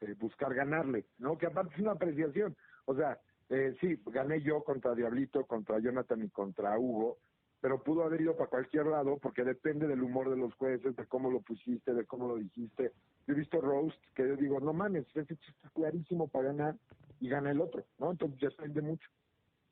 [0.00, 1.38] eh, buscar ganarle, ¿no?
[1.38, 2.56] Que aparte es una apreciación.
[2.86, 7.18] O sea, eh, sí, gané yo contra Diablito, contra Jonathan y contra Hugo,
[7.60, 11.06] pero pudo haber ido para cualquier lado porque depende del humor de los jueces, de
[11.06, 12.92] cómo lo pusiste, de cómo lo dijiste.
[13.26, 16.76] Yo he visto roast que yo digo, no mames, ese chiste está clarísimo para ganar
[17.20, 18.12] y gana el otro, ¿no?
[18.12, 19.08] Entonces ya depende mucho.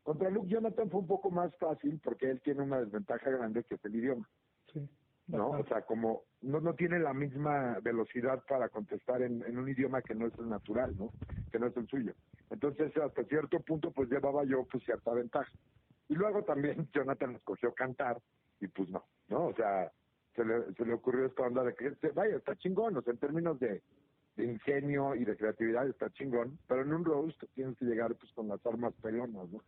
[0.02, 3.74] Contra Luke Jonathan fue un poco más fácil porque él tiene una desventaja grande que
[3.74, 4.28] es el idioma.
[4.72, 4.88] Sí.
[5.28, 5.50] ¿no?
[5.50, 10.00] O sea, como no, no tiene la misma velocidad para contestar en, en un idioma
[10.00, 11.10] que no es el natural, ¿no?
[11.52, 12.14] Que no es el suyo.
[12.50, 15.50] Entonces, hasta cierto punto, pues llevaba yo pues cierta ventaja.
[16.08, 18.20] Y luego también Jonathan escogió cantar
[18.60, 19.46] y pues no, ¿no?
[19.46, 19.92] O sea,
[20.34, 23.18] se le, se le ocurrió esta onda de que, vaya, está chingón, o sea, en
[23.18, 23.82] términos de,
[24.36, 28.32] de ingenio y de creatividad está chingón, pero en un roast tienes que llegar pues
[28.32, 29.60] con las armas pelonas, ¿no?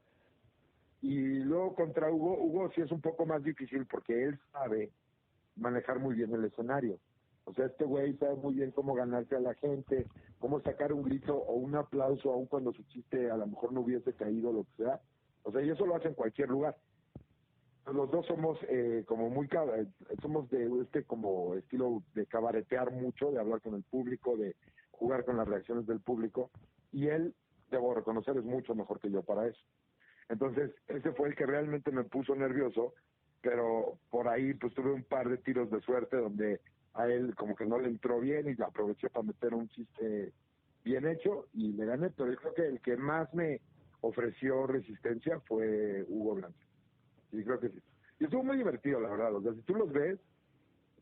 [1.02, 4.90] Y luego contra Hugo, Hugo sí es un poco más difícil porque él sabe
[5.56, 6.98] manejar muy bien el escenario.
[7.44, 10.06] O sea, este güey sabe muy bien cómo ganarse a la gente,
[10.38, 13.80] cómo sacar un grito o un aplauso aun cuando su chiste a lo mejor no
[13.80, 15.00] hubiese caído, lo que sea.
[15.42, 16.76] O sea, y eso lo hace en cualquier lugar.
[17.92, 19.86] Los dos somos eh, como muy, eh,
[20.20, 24.54] somos de este como estilo de cabaretear mucho, de hablar con el público, de
[24.90, 26.50] jugar con las reacciones del público.
[26.92, 27.34] Y él,
[27.70, 29.60] debo reconocer, es mucho mejor que yo para eso.
[30.28, 32.94] Entonces, ese fue el que realmente me puso nervioso,
[33.40, 36.60] pero por ahí pues tuve un par de tiros de suerte donde
[36.94, 40.32] a él como que no le entró bien y aproveché para meter un chiste
[40.84, 43.60] bien hecho y le gané, pero yo creo que el que más me
[44.00, 46.58] ofreció resistencia fue Hugo Blanco.
[47.32, 47.78] Y creo que sí.
[48.18, 49.34] Y estuvo muy divertido, la verdad.
[49.34, 50.18] O sea, si tú los ves,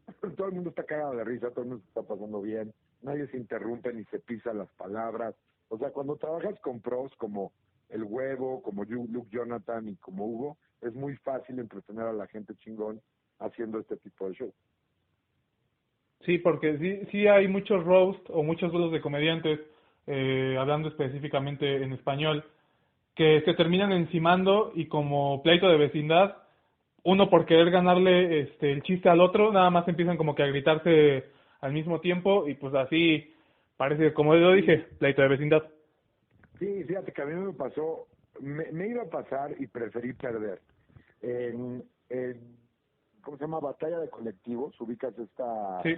[0.36, 3.36] todo el mundo está cagado de risa, todo el mundo está pasando bien, nadie se
[3.36, 5.34] interrumpe ni se pisa las palabras.
[5.68, 7.52] O sea, cuando trabajas con pros como
[7.88, 12.54] el huevo, como Luke Jonathan y como Hugo, es muy fácil entretener a la gente
[12.56, 13.00] chingón
[13.38, 14.54] haciendo este tipo de show.
[16.20, 19.60] Sí, porque sí, sí hay muchos roast o muchos duelos de comediantes,
[20.06, 22.44] eh, hablando específicamente en español,
[23.18, 26.36] que se terminan encimando y como pleito de vecindad,
[27.02, 30.46] uno por querer ganarle este el chiste al otro, nada más empiezan como que a
[30.46, 31.24] gritarse
[31.60, 33.34] al mismo tiempo y pues así
[33.76, 35.64] parece, como yo dije, pleito de vecindad.
[36.60, 38.06] Sí, fíjate que a mí me pasó,
[38.38, 40.60] me, me iba a pasar y preferí perder.
[41.20, 42.56] En, en,
[43.20, 43.58] ¿cómo se llama?
[43.58, 45.96] Batalla de colectivos, ubicas esta, Sí,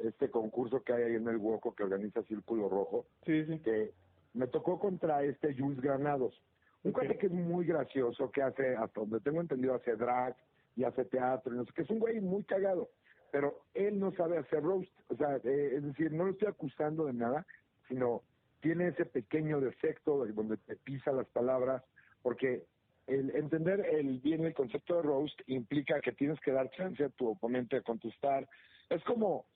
[0.00, 3.60] este concurso que hay ahí en el Hueco que organiza Círculo Rojo, sí, sí.
[3.60, 3.92] que
[4.34, 6.40] me tocó contra este Jules Granados.
[6.82, 10.34] Un cuate que es muy gracioso, que hace, hasta donde tengo entendido, hace drag
[10.76, 12.88] y hace teatro, y no sé qué, es un güey muy cagado,
[13.30, 17.04] pero él no sabe hacer roast, o sea, eh, es decir, no lo estoy acusando
[17.04, 17.44] de nada,
[17.88, 18.22] sino
[18.60, 21.82] tiene ese pequeño defecto de donde te pisa las palabras,
[22.22, 22.64] porque
[23.06, 27.08] el entender el bien el concepto de roast implica que tienes que dar chance a
[27.08, 28.48] tu oponente de contestar.
[28.88, 29.46] Es como,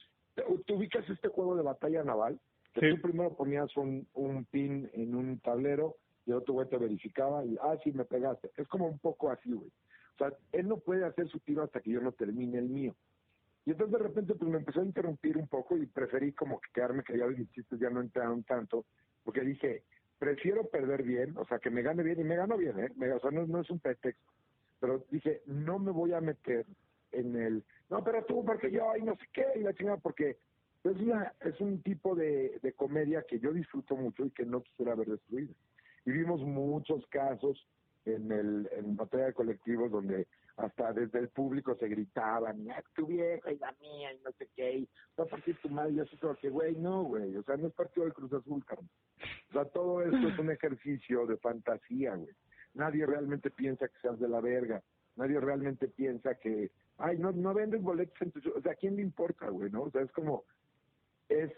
[0.66, 2.40] tú ubicas este juego de batalla naval,
[2.74, 2.96] que Sí.
[2.96, 7.56] tú primero ponías un, un pin en un tablero y otro güey te verificaba y,
[7.62, 8.50] ah, sí, me pegaste.
[8.56, 9.68] Es como un poco así, güey.
[9.68, 12.94] O sea, él no puede hacer su tiro hasta que yo no termine el mío.
[13.66, 16.68] Y entonces de repente pues me empezó a interrumpir un poco y preferí como que
[16.74, 18.84] quedarme callado y mis chistes ya no entraron tanto,
[19.24, 19.84] porque dije,
[20.18, 22.90] prefiero perder bien, o sea, que me gane bien, y me ganó bien, ¿eh?
[22.96, 24.32] Me- o sea, no, no es un pretexto.
[24.80, 26.66] Pero dije, no me voy a meter
[27.12, 30.36] en el, no, pero tú, porque yo, y no sé qué, y la chingada, porque
[30.90, 34.62] es, una, es un tipo de, de comedia que yo disfruto mucho y que no
[34.62, 35.52] quisiera ver destruida.
[36.04, 37.66] Y vimos muchos casos
[38.04, 43.06] en el en batalla de colectivos donde hasta desde el público se gritaban, "Ah, tu
[43.06, 46.00] vieja y la mía y no sé qué, y va a partir tu madre, y
[46.00, 48.88] así como que, güey, no, güey, o sea, no es partido del Cruz Azul, carnal.
[49.48, 52.34] O sea, todo esto es un ejercicio de fantasía, güey.
[52.74, 54.82] Nadie realmente piensa que seas de la verga.
[55.16, 58.40] Nadie realmente piensa que, ay, no, no vendes boletos en tu.
[58.50, 59.82] O sea, ¿a quién le importa, güey, no?
[59.84, 60.44] O sea, es como,
[61.28, 61.50] es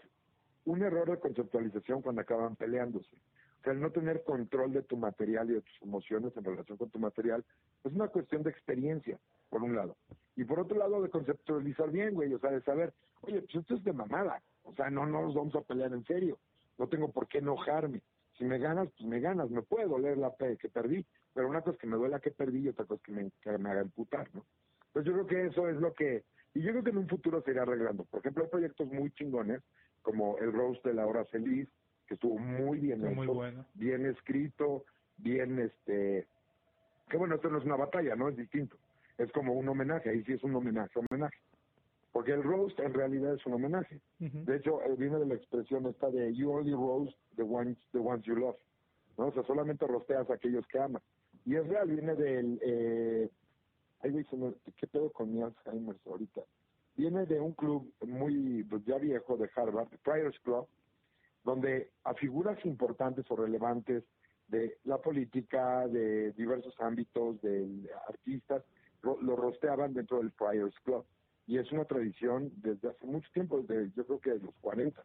[0.65, 3.15] un error de conceptualización cuando acaban peleándose.
[3.59, 6.77] O sea, el no tener control de tu material y de tus emociones en relación
[6.77, 7.43] con tu material
[7.83, 9.17] es una cuestión de experiencia,
[9.49, 9.95] por un lado.
[10.35, 13.75] Y por otro lado, de conceptualizar bien, güey, o sea, de saber, oye, pues esto
[13.75, 14.41] es de mamada.
[14.63, 16.37] O sea, no, no nos vamos a pelear en serio.
[16.77, 18.01] No tengo por qué enojarme.
[18.37, 19.49] Si me ganas, pues me ganas.
[19.49, 22.31] Me puede doler la pe que perdí, pero una cosa es que me duela que
[22.31, 24.45] perdí y otra cosa es que me, que me haga emputar, ¿no?
[24.93, 26.23] Pues yo creo que eso es lo que...
[26.53, 28.05] Y yo creo que en un futuro se irá arreglando.
[28.05, 29.61] Por ejemplo, hay proyectos muy chingones,
[30.01, 31.67] como el Roast de la Hora Feliz,
[32.07, 33.65] que estuvo muy bien muy hecho, bueno.
[33.75, 34.85] bien escrito,
[35.17, 36.25] bien este...
[37.09, 38.29] Que bueno, esto no es una batalla, ¿no?
[38.29, 38.77] Es distinto.
[39.17, 41.37] es como un homenaje, ahí sí es un homenaje, homenaje.
[42.11, 43.99] Porque el roast en realidad es un homenaje.
[44.19, 47.99] De hecho, eh, viene de la expresión esta de you only roast the ones, the
[47.99, 48.57] ones you love.
[49.17, 49.27] ¿no?
[49.27, 51.03] O sea, solamente rosteas a aquellos que amas.
[51.45, 52.59] Y es real, viene del...
[52.61, 53.29] Eh,
[54.01, 54.25] ay, güey,
[54.75, 56.41] ¿qué pedo con mi Alzheimer ahorita?
[56.95, 60.67] Viene de un club muy, pues ya viejo, de Harvard, Friars Club,
[61.43, 64.03] donde a figuras importantes o relevantes
[64.47, 68.63] de la política, de diversos ámbitos, de artistas,
[69.03, 71.05] lo, rosteaban dentro del Friars Club.
[71.45, 75.01] Y es una tradición desde hace mucho tiempo, desde yo creo que de los 40.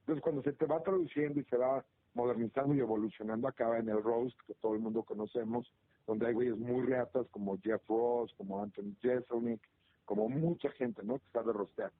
[0.00, 4.02] Entonces, cuando se te va traduciendo y se va modernizando y evolucionando, acaba en el
[4.02, 5.70] roast, que todo el mundo conocemos,
[6.08, 9.60] donde hay güeyes muy reatas como Jeff Ross, como Anthony Jeselnik,
[10.06, 11.18] como mucha gente, ¿no?
[11.18, 11.92] Que sabe rostear.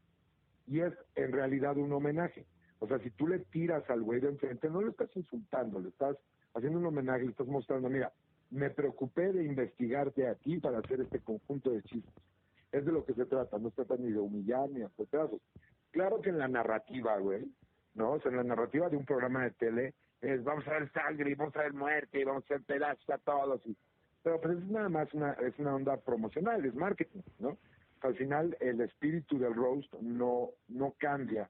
[0.66, 2.46] Y es en realidad un homenaje.
[2.78, 5.90] O sea, si tú le tiras al güey de enfrente, no le estás insultando, le
[5.90, 6.16] estás
[6.54, 8.10] haciendo un homenaje, le estás mostrando, mira,
[8.50, 12.24] me preocupé de investigarte a ti para hacer este conjunto de chistes.
[12.72, 15.42] Es de lo que se trata, no se trata ni de humillar ni hacer pedazos.
[15.90, 17.44] Claro que en la narrativa, güey,
[17.92, 18.12] ¿no?
[18.12, 21.30] O sea, en la narrativa de un programa de tele es vamos a ver sangre
[21.30, 23.60] y vamos a ver muerte y vamos a ver pedazos a todos.
[23.66, 23.76] Y,
[24.22, 27.58] pero pues es nada más una, es una onda promocional, es marketing, ¿no?
[28.00, 31.48] Al final el espíritu del roast no, no cambia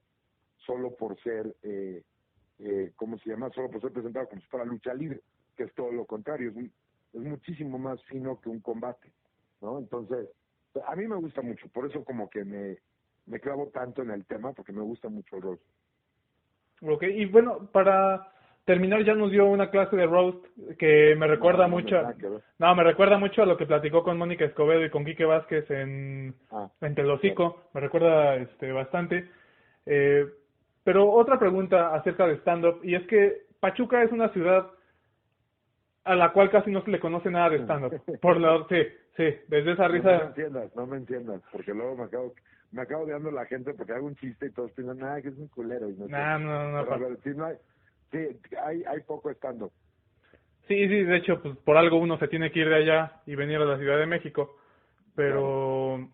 [0.59, 2.03] solo por ser, eh,
[2.59, 3.51] eh, ¿cómo se llama?
[3.51, 5.21] Solo por ser presentado como si fuera lucha libre,
[5.57, 6.71] que es todo lo contrario, es,
[7.13, 9.11] es muchísimo más fino que un combate,
[9.61, 9.79] ¿no?
[9.79, 10.29] Entonces,
[10.87, 12.79] a mí me gusta mucho, por eso como que me,
[13.27, 15.63] me clavo tanto en el tema, porque me gusta mucho el roast.
[16.83, 18.33] Ok, y bueno, para
[18.69, 20.45] terminar ya nos dio una clase de roast
[20.79, 21.97] que me recuerda mucho
[22.59, 25.71] no me recuerda mucho a lo que platicó con Mónica Escobedo y con Quique Vázquez
[25.71, 27.71] en ah, en Telocico.
[27.73, 29.27] me recuerda este bastante.
[29.87, 30.27] Eh,
[30.85, 34.67] pero otra pregunta acerca de stand up y es que Pachuca es una ciudad
[36.05, 38.83] a la cual casi no se le conoce nada de stand up por la sí
[39.17, 42.35] sí desde esa risa no me entiendas no me entiendas porque luego me acabo
[42.73, 45.39] me acabo odiando la gente porque hago un chiste y todos piensan nada que es
[45.39, 46.99] un culero y no no no, no,
[47.35, 47.57] no hay
[48.11, 48.19] Sí,
[48.65, 49.71] hay, hay poco estando.
[50.69, 53.35] Sí, sí, de hecho, pues por algo uno se tiene que ir de allá y
[53.35, 54.57] venir a la Ciudad de México.
[55.15, 56.09] Pero,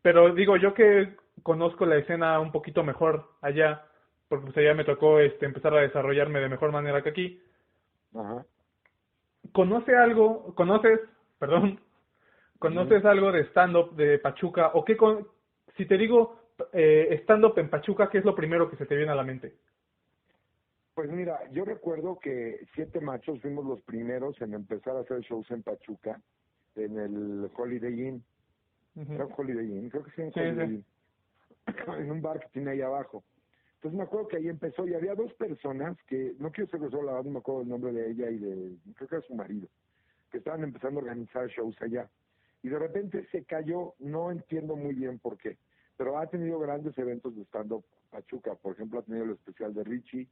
[0.00, 3.84] pero digo, yo que conozco la escena un poquito mejor allá,
[4.28, 7.42] porque pues allá me tocó este, empezar a desarrollarme de mejor manera que aquí.
[8.14, 8.44] Ajá.
[9.52, 11.00] ¿Conoce algo, conoces,
[11.38, 11.78] perdón,
[12.58, 14.70] conoces algo de stand-up de Pachuca?
[14.74, 15.28] ¿O qué, con,
[15.76, 16.40] si te digo
[16.72, 19.56] eh, stand-up en Pachuca, qué es lo primero que se te viene a la mente?
[20.94, 25.50] Pues mira, yo recuerdo que Siete Machos fuimos los primeros en empezar a hacer shows
[25.50, 26.20] en Pachuca,
[26.74, 28.24] en el Holiday Inn.
[28.94, 29.88] Holiday Inn?
[29.88, 30.84] Creo que sí, en Holiday Inn.
[31.98, 33.24] en un bar que tiene ahí abajo.
[33.76, 37.02] Entonces me acuerdo que ahí empezó y había dos personas que, no quiero ser grosero,
[37.02, 39.34] la verdad no me acuerdo el nombre de ella y de, creo que era su
[39.34, 39.68] marido,
[40.30, 42.08] que estaban empezando a organizar shows allá.
[42.62, 45.56] Y de repente se cayó, no entiendo muy bien por qué,
[45.96, 48.54] pero ha tenido grandes eventos de stand-up Pachuca.
[48.54, 50.28] Por ejemplo, ha tenido el especial de Richie,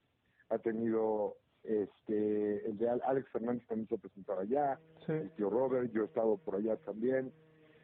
[0.50, 6.02] ha tenido este el de Alex Fernández también se presentado allá, el tío Robert, yo
[6.02, 7.32] he estado por allá también.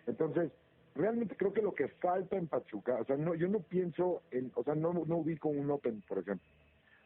[0.07, 0.53] Entonces,
[0.95, 4.51] realmente creo que lo que falta en Pachuca, o sea, no yo no pienso en,
[4.55, 6.47] o sea, no no ubico un open, por ejemplo.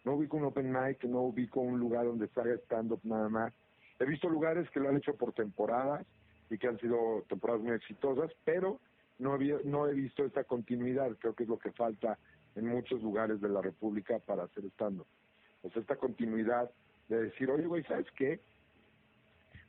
[0.05, 3.53] No ubico un open mic, no ubico un lugar donde salga stand up nada más.
[3.99, 6.07] He visto lugares que lo han hecho por temporadas
[6.49, 8.81] y que han sido temporadas muy exitosas, pero
[9.19, 12.19] no, había, no he visto esta continuidad, creo que es lo que falta
[12.55, 15.07] en muchos lugares de la República para hacer stand-up
[15.63, 16.71] pues esta continuidad
[17.09, 18.41] de decir, oye, güey, ¿sabes qué?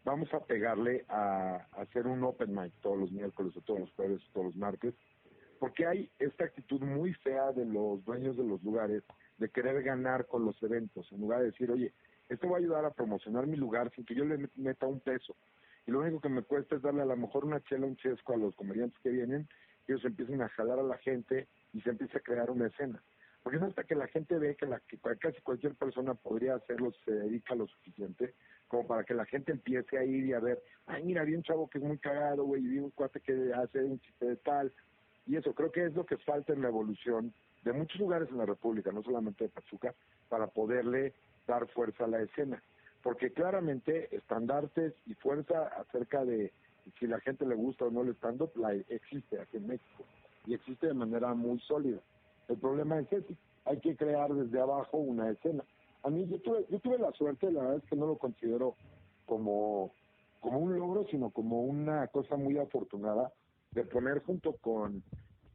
[0.04, 4.22] Vamos a pegarle a, hacer un open mic todos los miércoles o todos los jueves
[4.22, 4.96] o todos los martes,
[5.60, 9.04] porque hay esta actitud muy fea de los dueños de los lugares
[9.38, 11.94] de querer ganar con los eventos, en lugar de decir, oye,
[12.30, 15.36] esto va a ayudar a promocionar mi lugar sin que yo le meta un peso.
[15.86, 18.34] Y lo único que me cuesta es darle a lo mejor una chela, un chesco
[18.34, 19.48] a los comediantes que vienen,
[19.88, 23.04] ellos empiezan a jalar a la gente y se empieza a crear una escena.
[23.44, 26.94] Porque es hasta que la gente ve que, la, que casi cualquier persona podría hacerlo,
[27.06, 28.36] se dedica lo suficiente,
[28.68, 31.44] como para que la gente empiece a ir y a ver, ay, mira, había un
[31.44, 34.36] chavo que es muy cagado, güey, y vi un cuate que hace un chiste de
[34.38, 34.72] tal.
[35.26, 38.38] Y eso creo que es lo que falta en la evolución de muchos lugares en
[38.38, 39.94] la República, no solamente de Pachuca,
[40.30, 41.14] para poderle
[41.48, 42.62] dar fuerza a la escena.
[43.04, 46.52] Porque claramente estandartes y fuerza acerca de
[47.00, 48.52] si la gente le gusta o no el stand-up,
[48.90, 50.04] existe aquí en México.
[50.46, 52.00] Y existe de manera muy sólida.
[52.48, 55.64] El problema es ese, hay que crear desde abajo una escena.
[56.04, 58.76] A mí yo tuve, yo tuve la suerte, la verdad es que no lo considero
[59.26, 59.94] como,
[60.40, 63.32] como un logro, sino como una cosa muy afortunada
[63.72, 65.04] de poner junto con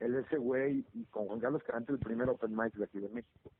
[0.00, 3.08] el ese güey y con Juan Carlos Carante el primer Open Mic de aquí de
[3.08, 3.50] México.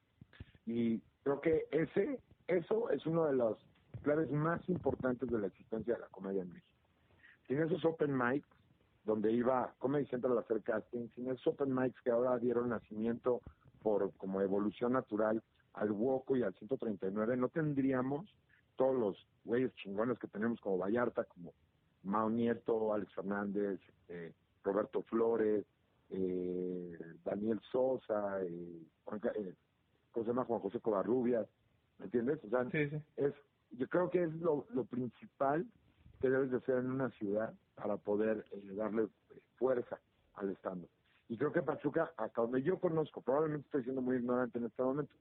[0.66, 3.58] Y creo que ese, eso es uno de los
[4.02, 6.76] claves más importantes de la existencia de la comedia en México.
[7.48, 8.48] Sin esos Open Mics,
[9.06, 13.40] donde iba Comedy Central a hacer casting, sin esos open mics que ahora dieron nacimiento
[13.82, 15.42] por como evolución natural
[15.74, 18.26] al Woco y al 139, no tendríamos
[18.74, 21.52] todos los güeyes chingones que tenemos como Vallarta, como
[22.02, 24.32] Mao Nieto, Alex Fernández, eh,
[24.64, 25.64] Roberto Flores,
[26.10, 29.54] eh, Daniel Sosa, eh, Juan, eh,
[30.10, 30.44] ¿cómo se llama?
[30.44, 31.46] Juan José Covarrubias,
[31.98, 32.42] ¿me entiendes?
[32.44, 32.66] O sea,
[33.16, 33.34] es,
[33.70, 35.64] yo creo que es lo, lo principal
[36.20, 39.06] que debes de hacer en una ciudad para poder eh, darle
[39.56, 39.98] fuerza
[40.34, 40.88] al Estado.
[41.28, 44.82] Y creo que Pachuca, hasta donde yo conozco, probablemente estoy siendo muy ignorante en este
[44.82, 45.12] momento,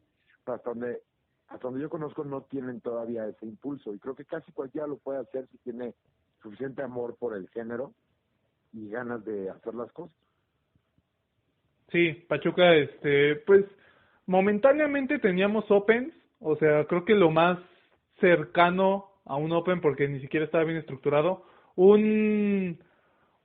[0.44, 1.02] pero hasta donde,
[1.48, 3.94] hasta donde yo conozco no tienen todavía ese impulso.
[3.94, 5.94] Y creo que casi cualquiera lo puede hacer si tiene
[6.42, 7.94] suficiente amor por el género
[8.72, 10.16] y ganas de hacer las cosas.
[11.92, 13.66] Sí, Pachuca, este, pues
[14.28, 17.60] momentáneamente teníamos Opens, o sea, creo que lo más
[18.20, 22.80] cercano a un Open, porque ni siquiera estaba bien estructurado, un,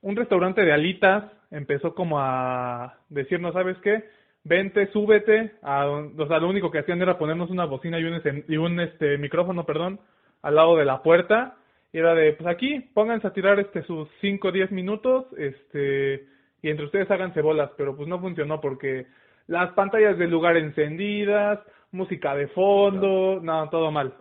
[0.03, 4.05] un restaurante de alitas empezó como a decirnos, ¿sabes qué?
[4.45, 8.45] Vente, súbete, a, o sea, lo único que hacían era ponernos una bocina y un,
[8.49, 10.01] y un este, micrófono, perdón,
[10.43, 11.57] al lado de la puerta,
[11.93, 16.27] y era de, pues aquí, pónganse a tirar este sus 5 o 10 minutos, este,
[16.62, 19.07] y entre ustedes háganse bolas, pero pues no funcionó porque
[19.47, 21.59] las pantallas del lugar encendidas,
[21.90, 24.14] música de fondo, no, todo mal.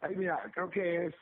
[0.00, 1.14] Ay, mira, creo que es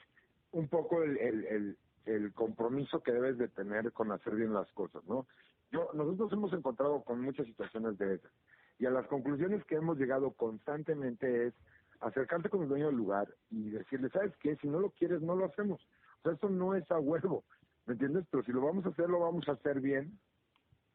[0.52, 5.04] un poco el, el, el, compromiso que debes de tener con hacer bien las cosas,
[5.04, 5.26] ¿no?
[5.70, 8.32] Yo, nosotros hemos encontrado con muchas situaciones de esas
[8.78, 11.54] y a las conclusiones que hemos llegado constantemente es
[12.00, 14.56] acercarte con el dueño del lugar y decirle, ¿sabes qué?
[14.56, 15.80] Si no lo quieres, no lo hacemos.
[16.18, 17.44] O sea, esto no es a huevo,
[17.86, 18.24] ¿me entiendes?
[18.30, 20.18] Pero si lo vamos a hacer, lo vamos a hacer bien,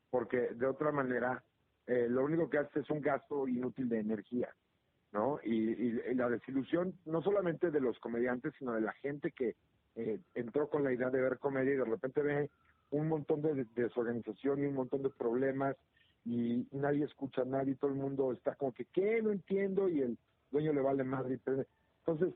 [0.10, 1.44] porque de otra manera,
[1.86, 4.50] eh, lo único que hace es un gasto inútil de energía,
[5.16, 5.40] ¿no?
[5.46, 9.56] Y, la desilusión, no solamente de los comediantes, sino de la gente que
[9.96, 12.50] eh, entró con la idea de ver comedia y de repente ve
[12.92, 15.78] un montón de desorganización y un montón de problemas
[16.26, 19.22] y nadie escucha a nadie, todo el mundo está como que, ¿qué?
[19.22, 20.18] No entiendo y el
[20.52, 21.40] dueño le vale madre.
[22.00, 22.34] Entonces,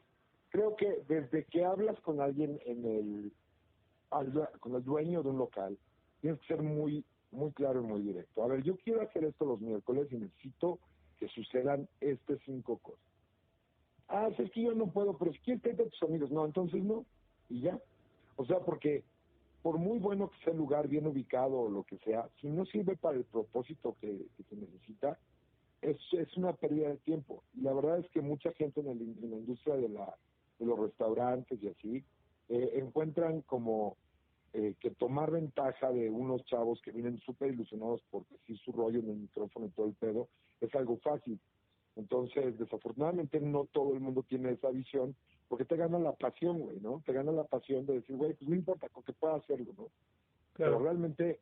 [0.50, 3.34] creo que desde que hablas con alguien en el,
[4.62, 5.78] con el dueño de un local,
[6.22, 8.42] tienes que ser muy, muy claro y muy directo.
[8.42, 10.80] A ver, yo quiero hacer esto los miércoles y necesito
[11.19, 13.01] que sucedan estas cinco cosas.
[14.08, 16.32] Ah, es que yo no puedo, pero si quieres, a tus amigos.
[16.32, 17.05] No, entonces no.
[17.49, 17.79] Y ya.
[18.38, 19.03] O sea, porque
[19.62, 22.65] por muy bueno que sea el lugar, bien ubicado o lo que sea, si no
[22.65, 25.19] sirve para el propósito que se necesita,
[25.82, 27.43] es, es una pérdida de tiempo.
[27.62, 30.15] La verdad es que mucha gente en, la industria de, la,
[30.58, 32.03] de los restaurantes y así
[32.49, 33.97] eh, encuentran como
[34.54, 39.00] eh, que tomar ventaja de unos chavos que vienen súper ilusionados por decir su rollo
[39.00, 40.28] en el micrófono y todo el pedo
[40.62, 41.40] es algo fácil.
[41.96, 45.16] Entonces, desafortunadamente no todo el mundo tiene esa visión
[45.48, 47.02] porque te gana la pasión, güey, ¿no?
[47.06, 49.88] Te gana la pasión de decir, güey, pues no importa, con que pueda hacerlo, ¿no?
[50.56, 51.40] Pero realmente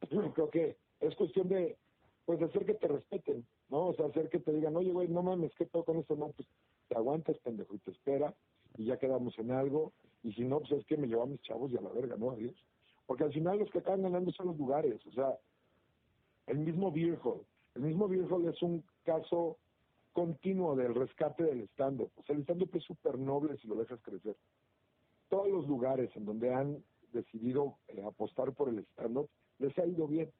[0.34, 1.76] creo que es cuestión de,
[2.24, 3.46] pues, de hacer que te respeten.
[3.68, 3.88] ¿no?
[3.88, 6.16] O sea, hacer que te digan, oye, güey, no mames, ¿qué todo con eso?
[6.16, 6.48] No, pues
[6.88, 8.34] te aguantas, pendejo, y te espera,
[8.76, 11.40] y ya quedamos en algo, y si no, pues es que me llevo a mis
[11.42, 12.30] chavos y a la verga, ¿no?
[12.30, 12.54] Adiós.
[13.06, 15.38] Porque al final los que acaban ganando son los lugares, o sea,
[16.46, 17.18] el mismo Beer
[17.74, 19.58] el mismo Beer es un caso
[20.12, 22.10] continuo del rescate del stand-up.
[22.16, 24.36] O sea, el stand-up es súper noble si lo dejas crecer.
[25.28, 30.06] Todos los lugares en donde han decidido eh, apostar por el stand-up les ha ido
[30.06, 30.30] bien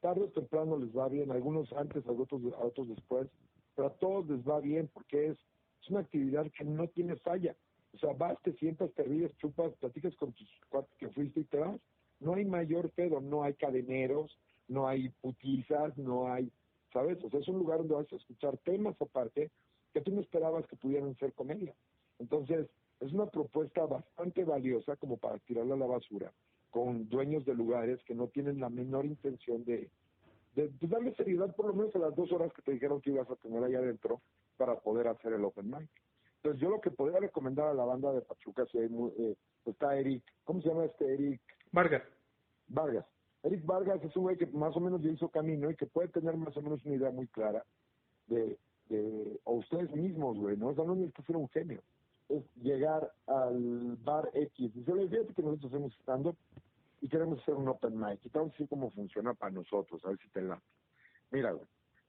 [0.00, 3.28] tarde o temprano les va bien, algunos antes, a otros, otros después,
[3.74, 5.38] pero a todos les va bien porque es,
[5.80, 7.56] es una actividad que no tiene falla.
[7.94, 11.44] O sea, vas, te sientas, te ríes, chupas, platicas con tus cuates que fuiste y
[11.44, 11.80] te vas.
[12.20, 16.50] No hay mayor pedo, no hay cadeneros, no hay putizas, no hay,
[16.92, 17.22] ¿sabes?
[17.22, 19.50] O sea, es un lugar donde vas a escuchar temas aparte
[19.92, 21.74] que tú no esperabas que pudieran ser comedia.
[22.18, 22.68] Entonces,
[23.00, 26.32] es una propuesta bastante valiosa como para tirarla a la basura
[26.70, 29.88] con dueños de lugares que no tienen la menor intención de,
[30.54, 33.30] de, darle seriedad por lo menos a las dos horas que te dijeron que ibas
[33.30, 34.20] a tener ahí adentro
[34.56, 35.88] para poder hacer el open mic.
[36.36, 38.88] Entonces yo lo que podría recomendar a la banda de Pachuca, si hay
[39.18, 41.40] eh, está Eric, ¿cómo se llama este Eric?
[41.72, 42.02] Vargas.
[42.68, 43.06] Vargas.
[43.42, 46.08] Eric Vargas es un güey que más o menos ya hizo camino y que puede
[46.08, 47.64] tener más o menos una idea muy clara
[48.26, 50.68] de, de o ustedes mismos, güey, ¿no?
[50.68, 51.80] O sea, no es que fuera un genio.
[52.28, 54.74] Es llegar al bar X.
[54.74, 56.36] Y se les fíjate que nosotros hacemos stand-up
[57.00, 58.20] y queremos hacer un open mic.
[58.24, 60.60] Y vamos a decir cómo funciona para nosotros, a ver si te la.
[61.30, 61.66] Mira, güey,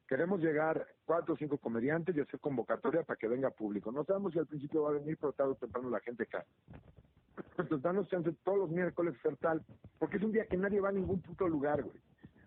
[0.07, 3.91] queremos llegar cuatro o cinco comediantes y hacer convocatoria para que venga público.
[3.91, 6.45] No sabemos si al principio va a venir, pero tarde o temprano la gente cae.
[7.57, 9.63] Entonces, danos chance todos los miércoles ser tal,
[9.99, 11.97] porque es un día que nadie va a ningún puto lugar, güey.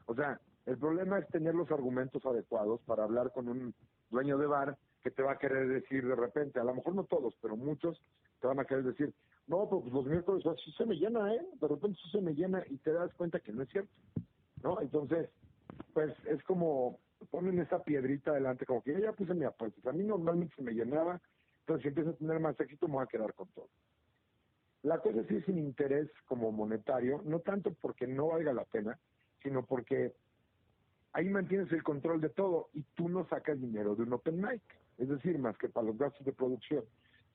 [0.07, 3.75] O sea, el problema es tener los argumentos adecuados para hablar con un
[4.11, 7.05] dueño de bar que te va a querer decir de repente, a lo mejor no
[7.05, 8.01] todos, pero muchos
[8.41, 9.15] te van a querer decir,
[9.47, 11.47] no, pues los miércoles así se me llena, ¿eh?
[11.61, 13.91] De repente sí se me llena y te das cuenta que no es cierto,
[14.63, 14.81] ¿no?
[14.81, 15.31] Entonces,
[15.93, 19.91] pues es como ponen esa piedrita adelante, como que ya puse mi apuesta.
[19.91, 21.21] A mí normalmente se me llenaba,
[21.61, 23.69] entonces si empiezo a tener más éxito me voy a quedar con todo.
[24.83, 28.99] La cosa sí es sin interés como monetario, no tanto porque no valga la pena,
[29.43, 30.15] sino porque
[31.13, 34.63] ahí mantienes el control de todo y tú no sacas dinero de un open mic,
[34.99, 36.85] es decir, más que para los gastos de producción,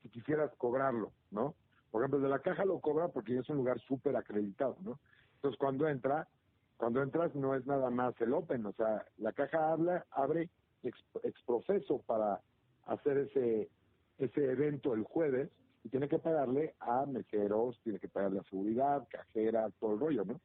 [0.02, 1.54] si quisieras cobrarlo, ¿no?
[1.90, 4.98] Por ejemplo, de la caja lo cobra porque es un lugar súper acreditado, ¿no?
[5.36, 6.28] Entonces cuando entra,
[6.76, 10.50] cuando entras no es nada más el open, o sea, la caja habla, abre
[10.82, 12.40] ex, exprofeso para
[12.86, 13.70] hacer ese,
[14.18, 15.50] ese evento el jueves
[15.84, 20.24] y tiene que pagarle a meseros, tiene que pagarle a seguridad, cajera, todo el rollo,
[20.24, 20.40] ¿no?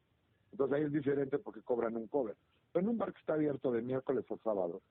[0.52, 2.36] Entonces ahí es diferente porque cobran un cover.
[2.72, 4.82] Pero en un bar que está abierto de miércoles a sábado,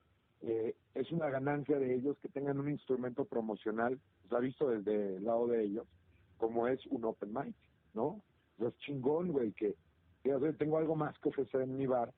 [0.42, 5.16] eh, es una ganancia de ellos que tengan un instrumento promocional, se ha visto desde
[5.16, 5.86] el lado de ellos,
[6.36, 7.54] como es un open mic,
[7.94, 8.20] ¿no?
[8.58, 9.74] es chingón, güey, que
[10.58, 12.12] tengo algo más que ofrecer en mi bar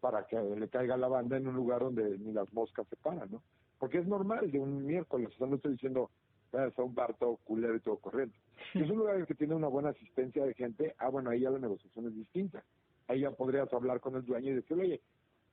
[0.00, 3.30] para que le caiga la banda en un lugar donde ni las moscas se paran,
[3.30, 3.42] ¿no?
[3.78, 6.10] Porque es normal de un miércoles, o sea, no estoy diciendo,
[6.52, 8.36] es un bar todo culero y todo corriente.
[8.72, 11.50] Si es un lugar que tiene una buena asistencia de gente, ah, bueno, ahí ya
[11.50, 12.62] la negociación es distinta.
[13.06, 15.00] Ahí ya podrías hablar con el dueño y decirle, oye,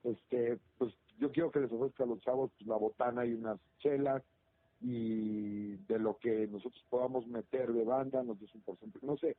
[0.04, 3.60] este, pues yo quiero que les ofrezca a los chavos pues, la botana y unas
[3.80, 4.24] chelas
[4.82, 9.38] y de lo que nosotros podamos meter de banda, nos des un porcentaje, no sé.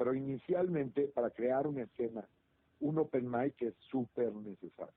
[0.00, 2.26] Pero inicialmente, para crear una escena,
[2.80, 4.94] un open mic es súper necesario,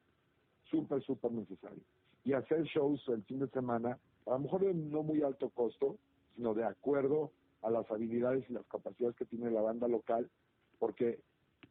[0.64, 1.84] súper, súper necesario.
[2.24, 5.98] Y hacer shows el fin de semana a lo mejor de no muy alto costo,
[6.38, 7.34] sino de acuerdo
[7.64, 10.30] a las habilidades y las capacidades que tiene la banda local,
[10.80, 11.20] porque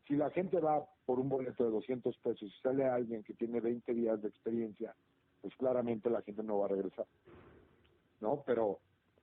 [0.06, 3.60] si la gente va por un boleto de 200 pesos y sale alguien que tiene
[3.60, 4.94] 20 días de experiencia,
[5.40, 7.06] pues claramente la gente no va a regresar.
[8.20, 8.42] ¿No?
[8.44, 8.80] Pero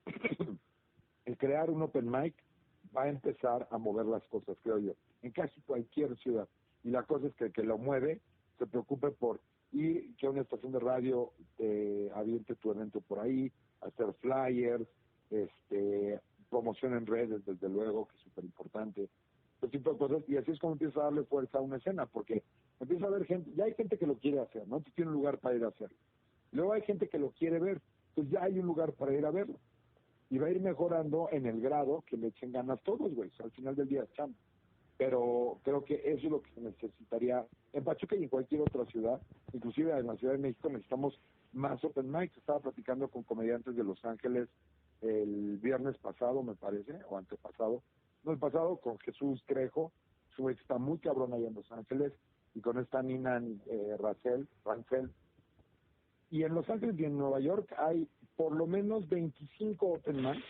[1.26, 2.34] el crear un open mic
[2.95, 6.47] va a empezar a mover las cosas, creo yo, en casi cualquier ciudad.
[6.83, 8.21] Y la cosa es que el que lo mueve
[8.57, 9.39] se preocupe por
[9.71, 14.87] y que una estación de radio eh, aviente tu evento por ahí, hacer flyers,
[15.29, 16.19] este,
[16.49, 19.09] promoción en redes, desde luego, que es súper importante,
[19.61, 19.81] ese
[20.27, 22.43] y así es como empieza a darle fuerza a una escena, porque
[22.79, 24.79] empieza a haber gente, ya hay gente que lo quiere hacer, ¿no?
[24.79, 25.97] Tú tienes un lugar para ir a hacerlo.
[26.51, 27.81] Luego hay gente que lo quiere ver,
[28.15, 29.55] pues ya hay un lugar para ir a verlo.
[30.30, 33.32] Y va a ir mejorando en el grado que le echen ganas todos, güey.
[33.43, 34.09] al final del día es
[34.97, 38.86] pero creo que eso es lo que se necesitaría en Pachuca y en cualquier otra
[38.86, 39.21] ciudad,
[39.53, 41.17] inclusive en la Ciudad de México necesitamos
[41.53, 42.36] más open mics.
[42.36, 44.49] Estaba platicando con comediantes de Los Ángeles
[45.01, 47.82] el viernes pasado, me parece, o antepasado,
[48.25, 49.93] no el pasado, con Jesús Trejo,
[50.36, 52.11] su ex está muy cabrón ahí en Los Ángeles,
[52.53, 55.11] y con esta Nina eh, Racel, Rancel.
[56.30, 58.07] Y en Los Ángeles y en Nueva York hay
[58.39, 60.45] por lo menos 25 open mics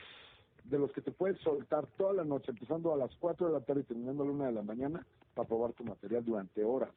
[0.65, 3.61] de los que te puedes soltar toda la noche, empezando a las 4 de la
[3.61, 6.93] tarde y terminando a la 1 de la mañana, para probar tu material durante horas.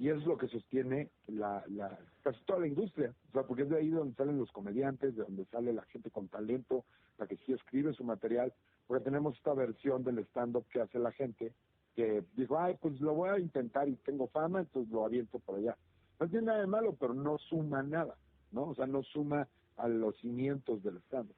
[0.00, 3.62] Y eso es lo que sostiene la, la, casi toda la industria, o sea, porque
[3.62, 6.84] es de ahí donde salen los comediantes, de donde sale la gente con talento,
[7.18, 8.52] la que sí escribe su material,
[8.88, 11.52] porque tenemos esta versión del stand-up que hace la gente,
[11.94, 15.60] que dijo, ay, pues lo voy a intentar y tengo fama, entonces lo aviento por
[15.60, 15.76] allá.
[16.18, 18.16] No tiene nada de malo, pero no suma nada,
[18.52, 18.64] ¿no?
[18.64, 21.28] O sea, no suma a los cimientos del Estado.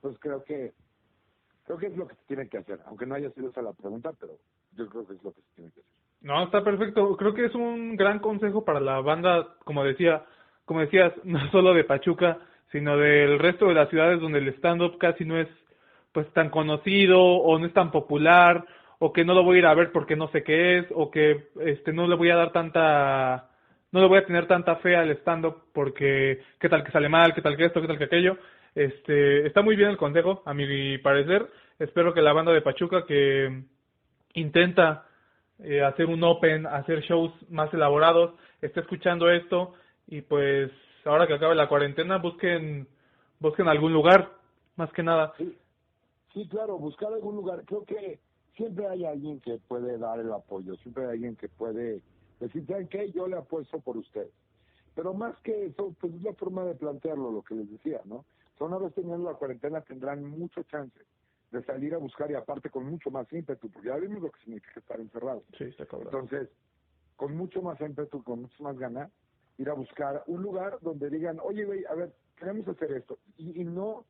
[0.00, 0.72] Pues creo que
[1.64, 3.72] creo que es lo que se tiene que hacer, aunque no haya sido esa la
[3.72, 4.34] pregunta, pero
[4.72, 5.92] yo creo que es lo que se tiene que hacer.
[6.20, 7.16] No, está perfecto.
[7.16, 10.24] Creo que es un gran consejo para la banda, como decía,
[10.64, 12.38] como decías, no solo de Pachuca,
[12.72, 15.48] sino del resto de las ciudades donde el stand-up casi no es
[16.12, 18.64] pues tan conocido o no es tan popular
[19.00, 21.10] o que no lo voy a ir a ver porque no sé qué es o
[21.10, 23.50] que este no le voy a dar tanta
[23.94, 27.32] no le voy a tener tanta fe al stand-up porque qué tal que sale mal,
[27.32, 28.36] qué tal que esto, qué tal que aquello.
[28.74, 31.48] Este, está muy bien el consejo, a mi parecer.
[31.78, 33.62] Espero que la banda de Pachuca que
[34.34, 35.06] intenta
[35.60, 39.74] eh, hacer un open, hacer shows más elaborados, esté escuchando esto
[40.08, 40.72] y pues
[41.04, 42.88] ahora que acabe la cuarentena busquen
[43.38, 44.28] busquen algún lugar,
[44.74, 45.34] más que nada.
[45.38, 45.56] Sí,
[46.32, 47.62] sí claro, buscar algún lugar.
[47.64, 48.18] Creo que
[48.56, 52.00] siempre hay alguien que puede dar el apoyo, siempre hay alguien que puede
[52.40, 53.10] Decir, ¿saben qué?
[53.12, 54.28] Yo le apuesto por usted.
[54.94, 58.24] Pero más que eso, pues es la forma de plantearlo, lo que les decía, ¿no?
[58.58, 60.98] O una vez teniendo la cuarentena tendrán mucho chance
[61.50, 64.40] de salir a buscar y aparte con mucho más ímpetu, porque ya vimos lo que
[64.40, 65.42] significa estar encerrado.
[65.58, 66.48] Sí, está Entonces,
[67.16, 69.10] con mucho más ímpetu, con mucho más ganas,
[69.58, 73.18] ir a buscar un lugar donde digan, oye, güey, a ver, queremos hacer esto.
[73.36, 74.04] Y, y, no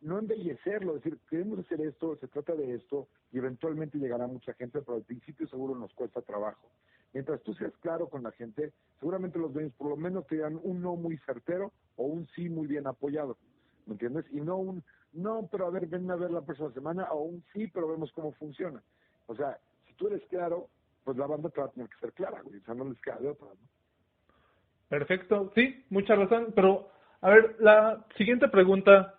[0.00, 4.80] no embellecerlo, decir, queremos hacer esto, se trata de esto, y eventualmente llegará mucha gente,
[4.82, 6.68] pero al principio seguro nos cuesta trabajo
[7.14, 10.58] Mientras tú seas claro con la gente, seguramente los dueños por lo menos te dan
[10.62, 13.38] un no muy certero o un sí muy bien apoyado.
[13.86, 14.26] ¿Me entiendes?
[14.32, 17.44] Y no un no, pero a ver, ven a ver la próxima semana o un
[17.52, 18.82] sí, pero vemos cómo funciona.
[19.26, 20.68] O sea, si tú eres claro,
[21.04, 22.58] pues la banda te va a tener que ser clara, güey.
[22.58, 23.68] O sea, no les queda de otra, ¿no?
[24.88, 26.52] Perfecto, sí, mucha razón.
[26.54, 26.90] Pero,
[27.20, 29.14] a ver, la siguiente pregunta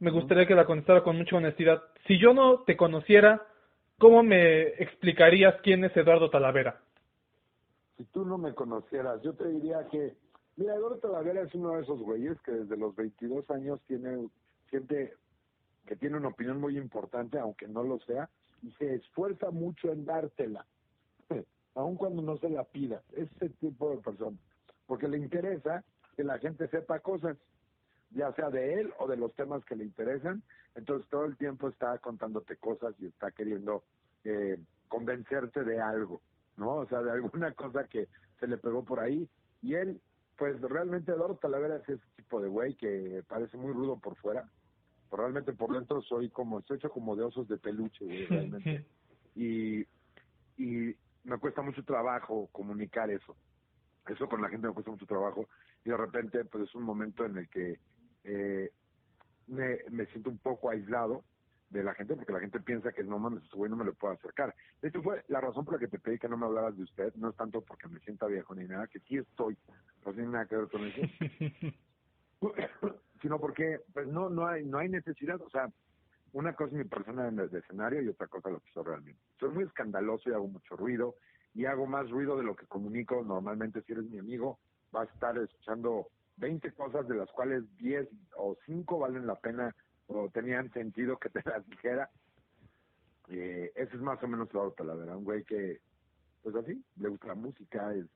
[0.00, 1.82] me gustaría que la contestara con mucha honestidad.
[2.08, 3.46] Si yo no te conociera,
[3.98, 6.80] ¿cómo me explicarías quién es Eduardo Talavera?
[7.98, 10.16] Si tú no me conocieras, yo te diría que,
[10.56, 14.28] mira, Eduardo Talavera es uno de esos güeyes que desde los 22 años tiene,
[14.70, 15.14] siente
[15.84, 18.30] que tiene una opinión muy importante, aunque no lo sea,
[18.62, 20.64] y se esfuerza mucho en dártela,
[21.74, 23.02] aun cuando no se la pida.
[23.12, 24.36] Ese tipo de persona.
[24.86, 25.82] Porque le interesa
[26.16, 27.36] que la gente sepa cosas,
[28.10, 30.42] ya sea de él o de los temas que le interesan.
[30.76, 33.82] Entonces todo el tiempo está contándote cosas y está queriendo
[34.22, 36.20] eh, convencerte de algo,
[36.58, 36.76] ¿no?
[36.76, 39.28] O sea, de alguna cosa que se le pegó por ahí.
[39.62, 40.00] Y él,
[40.36, 44.48] pues realmente Eduardo Talavera es ese tipo de güey que parece muy rudo por fuera,
[45.10, 48.84] realmente por dentro soy como, estoy hecho como de osos de peluche, realmente.
[49.34, 49.80] y,
[50.56, 50.94] y
[51.24, 53.36] me cuesta mucho trabajo comunicar eso.
[54.06, 55.48] Eso con la gente me cuesta mucho trabajo.
[55.84, 57.78] Y de repente, pues es un momento en el que
[58.24, 58.70] eh,
[59.46, 61.24] me, me siento un poco aislado
[61.70, 64.14] de la gente porque la gente piensa que no mames, güey no me lo puedo
[64.14, 64.54] acercar.
[64.80, 66.84] De hecho, fue la razón por la que te pedí que no me hablaras de
[66.84, 69.56] usted, no es tanto porque me sienta viejo ni nada, que sí estoy,
[70.04, 71.02] no tiene nada que ver con eso.
[73.20, 75.68] sino porque pues no no hay no hay necesidad, o sea,
[76.32, 79.20] una cosa es mi persona en el escenario y otra cosa lo que soy realmente.
[79.38, 81.16] Soy muy escandaloso y hago mucho ruido
[81.54, 83.24] y hago más ruido de lo que comunico.
[83.24, 84.58] Normalmente si eres mi amigo
[84.92, 89.74] vas a estar escuchando 20 cosas de las cuales 10 o 5 valen la pena
[90.08, 92.10] o tenían sentido que te las dijera.
[93.28, 95.80] Eh, ese es más o menos la verdad, un güey que,
[96.42, 98.06] pues así, le gusta la música, es,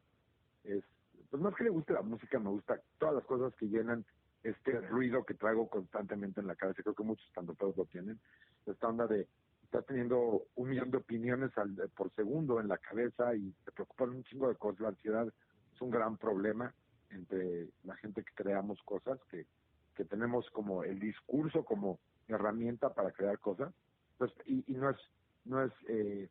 [0.64, 0.82] es,
[1.30, 4.06] pues más que le guste la música, me gusta todas las cosas que llenan
[4.42, 8.18] este ruido que traigo constantemente en la cabeza, creo que muchos todos lo tienen,
[8.64, 9.28] esta onda de
[9.64, 14.10] estar teniendo un millón de opiniones al, por segundo en la cabeza y te preocupan
[14.10, 16.74] un chingo de cosas, la ansiedad es un gran problema
[17.10, 19.46] entre la gente que creamos cosas, que,
[19.94, 23.72] que tenemos como el discurso como herramienta para crear cosas,
[24.18, 24.96] pues, y, y no es,
[25.44, 26.28] no es, eh,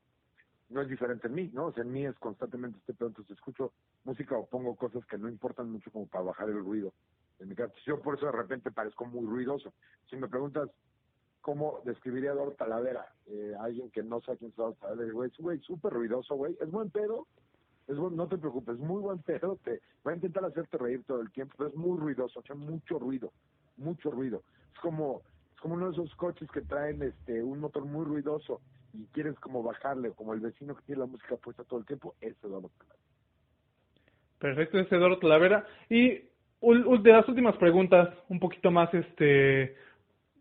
[0.70, 1.74] no es diferente en mí, ¿no?
[1.76, 5.70] En mí es constantemente este pedo, entonces escucho música o pongo cosas que no importan
[5.70, 6.94] mucho como para bajar el ruido
[7.42, 7.56] en mi
[7.86, 9.74] Yo por eso de repente parezco muy ruidoso.
[10.10, 10.70] Si me preguntas
[11.42, 15.30] cómo describiría a Eduardo Talavera, eh, alguien que no sabe quién es Eduardo Talavera, güey,
[15.30, 17.28] es güey súper ruidoso, güey, es buen pedo,
[17.88, 21.22] es no te preocupes, es muy buen pedo, te voy a intentar hacerte reír todo
[21.22, 23.32] el tiempo, pero es muy ruidoso, sea, mucho ruido,
[23.82, 24.44] mucho ruido.
[24.74, 25.22] Es como
[25.54, 28.62] es como uno de esos coches que traen este un motor muy ruidoso
[28.94, 32.16] y quieres como bajarle, como el vecino que tiene la música puesta todo el tiempo,
[32.20, 33.00] es Eduardo Talavera.
[34.40, 35.66] Perfecto, es Eduardo Talavera.
[35.90, 36.10] Y
[36.62, 39.76] de las últimas preguntas, un poquito más este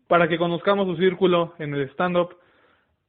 [0.07, 2.35] para que conozcamos su círculo en el stand-up.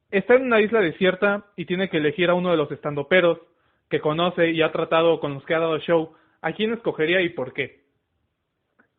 [0.09, 3.39] Está en una isla desierta y tiene que elegir a uno de los estandoperos
[3.89, 6.13] que conoce y ha tratado con los que ha dado show.
[6.41, 7.82] ¿A quién escogería y por qué?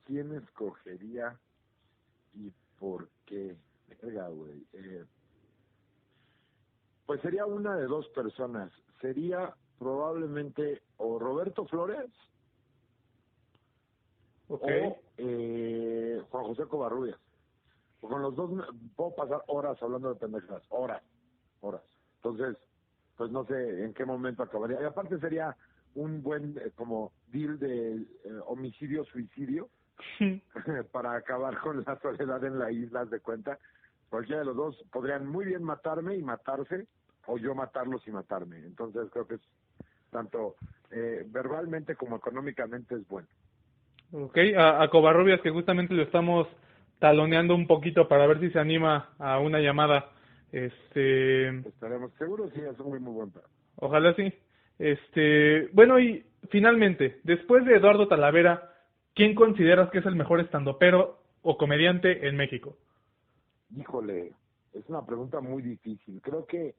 [0.04, 1.38] ¿Quién escogería
[2.34, 3.56] y por qué?
[4.02, 5.04] Eh,
[7.06, 8.72] pues sería una de dos personas.
[9.00, 12.10] Sería probablemente o Roberto Flores
[14.48, 14.82] Okay.
[14.82, 17.18] O eh, Juan José Covarrubias.
[18.00, 18.50] Con los dos
[18.94, 21.02] puedo pasar horas hablando de pendejadas, horas,
[21.62, 21.82] horas.
[22.16, 22.58] Entonces,
[23.16, 24.80] pues no sé en qué momento acabaría.
[24.82, 25.56] Y aparte sería
[25.94, 28.06] un buen eh, como deal de eh,
[28.46, 29.70] homicidio-suicidio
[30.92, 33.58] para acabar con la soledad en la isla, de cuenta.
[34.08, 36.86] Cualquiera de los dos podrían muy bien matarme y matarse,
[37.26, 38.58] o yo matarlos y matarme.
[38.58, 39.42] Entonces creo que es
[40.10, 40.56] tanto
[40.90, 43.28] eh, verbalmente como económicamente es bueno.
[44.12, 46.46] Ok, a, a Covarrubias que justamente lo estamos
[46.98, 50.10] taloneando un poquito para ver si se anima a una llamada.
[50.52, 51.48] Este.
[51.48, 53.32] Estaremos seguros, sí, es un muy, muy buen
[53.76, 54.32] Ojalá sí.
[54.78, 58.73] Este, bueno, y finalmente, después de Eduardo Talavera,
[59.14, 62.76] ¿quién consideras que es el mejor estandopero o comediante en México?
[63.76, 64.32] Híjole,
[64.72, 66.20] es una pregunta muy difícil.
[66.20, 66.74] Creo que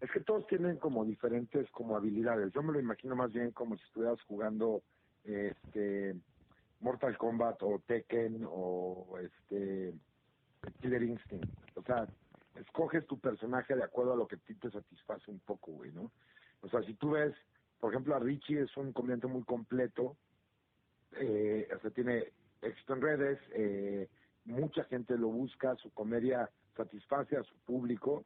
[0.00, 2.52] es que todos tienen como diferentes como habilidades.
[2.52, 4.82] Yo me lo imagino más bien como si estuvieras jugando
[5.24, 6.14] este
[6.80, 9.94] Mortal Kombat o Tekken o este
[10.80, 11.48] Killer Instinct.
[11.76, 12.06] O sea,
[12.56, 15.92] escoges tu personaje de acuerdo a lo que a ti te satisface un poco, güey,
[15.92, 16.10] ¿no?
[16.60, 17.34] O sea, si tú ves,
[17.80, 20.16] por ejemplo, a Richie es un comediante muy completo,
[21.18, 24.08] eh, o sea, tiene éxito en redes, eh,
[24.44, 28.24] mucha gente lo busca, su comedia satisface a su público.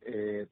[0.00, 0.46] Eh,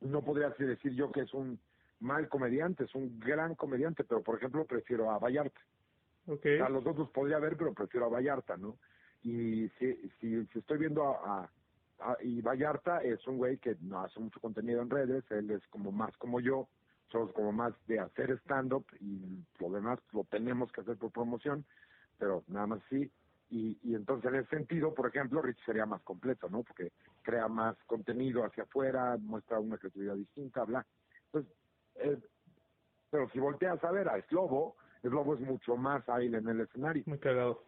[0.00, 1.58] no podría decir yo que es un
[2.00, 5.60] mal comediante, es un gran comediante, pero por ejemplo prefiero a Vallarta.
[6.26, 6.58] Okay.
[6.60, 8.76] A los otros podría ver, pero prefiero a Vallarta, ¿no?
[9.22, 11.50] Y si, si, si estoy viendo a,
[12.00, 15.66] a, y Vallarta es un güey que no hace mucho contenido en redes, él es
[15.68, 16.68] como más como yo,
[17.12, 21.64] somos como más de hacer stand-up y lo demás lo tenemos que hacer por promoción,
[22.18, 23.10] pero nada más sí.
[23.50, 26.62] Y, y entonces en ese sentido, por ejemplo, Rich sería más completo, ¿no?
[26.62, 26.90] Porque
[27.20, 30.86] crea más contenido hacia afuera, muestra una creatividad distinta, bla.
[31.26, 31.52] Entonces,
[31.96, 32.18] eh,
[33.10, 37.02] pero si volteas a ver a Slobo, Slobo es mucho más hábil en el escenario.
[37.06, 37.62] Muy cagado.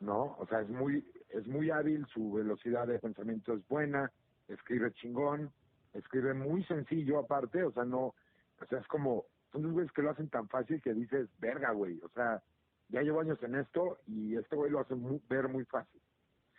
[0.00, 0.36] ¿No?
[0.38, 4.10] O sea, es muy, es muy hábil, su velocidad de pensamiento es buena,
[4.48, 5.52] escribe chingón,
[5.92, 8.14] escribe muy sencillo aparte, o sea, no,
[8.60, 11.72] o sea, es como, son los güeyes que lo hacen tan fácil que dices, verga,
[11.72, 12.42] güey, o sea,
[12.88, 16.00] ya llevo años en esto y este güey lo hace muy, ver muy fácil.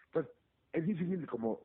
[0.08, 0.32] Entonces,
[0.74, 1.62] es difícil como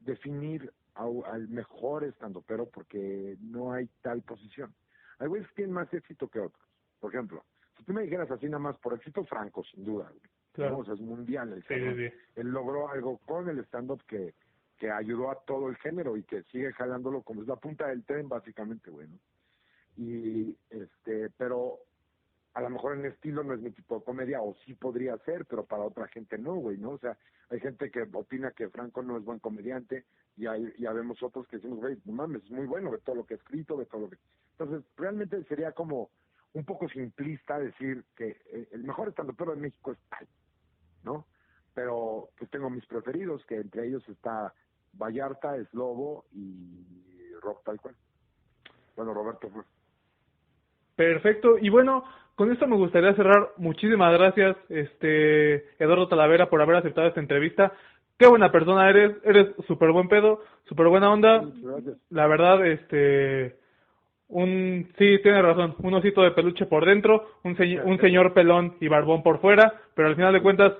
[0.00, 4.72] definir al mejor estando, pero porque no hay tal posición.
[5.18, 6.64] Hay güeyes que tienen más éxito que otros.
[7.00, 7.44] Por ejemplo,
[7.76, 10.12] si tú me dijeras así nada más por éxito franco, sin duda,
[10.52, 10.82] claro.
[10.82, 14.34] es mundial el sí, Él logró algo con el stand-up que,
[14.84, 18.04] que ayudó a todo el género y que sigue jalándolo como es la punta del
[18.04, 19.18] tren, básicamente, bueno.
[19.96, 21.78] Y, este, pero
[22.52, 25.46] a lo mejor en estilo no es mi tipo de comedia, o sí podría ser,
[25.46, 26.90] pero para otra gente no, güey, ¿no?
[26.90, 27.16] O sea,
[27.48, 30.04] hay gente que opina que Franco no es buen comediante,
[30.36, 33.16] y hay, ya vemos otros que decimos, güey, no mames, es muy bueno de todo
[33.16, 34.18] lo que ha escrito, de todo lo que...
[34.58, 36.10] Entonces, realmente sería como
[36.52, 40.28] un poco simplista decir que eh, el mejor estandopero de México es tal,
[41.04, 41.26] ¿no?
[41.72, 44.52] Pero pues tengo mis preferidos, que entre ellos está
[44.96, 47.94] Vallarta, es Lobo y Rob tal cual.
[48.96, 49.62] Bueno, Roberto fue.
[50.96, 52.04] Perfecto, y bueno,
[52.36, 53.50] con esto me gustaría cerrar.
[53.56, 57.72] Muchísimas gracias, este Eduardo Talavera, por haber aceptado esta entrevista.
[58.16, 61.44] Qué buena persona eres, eres súper buen pedo, súper buena onda.
[62.10, 63.56] La verdad, este,
[64.28, 68.86] un, sí, tiene razón, un osito de peluche por dentro, un, un señor pelón y
[68.88, 70.74] barbón por fuera, pero al final de cuentas,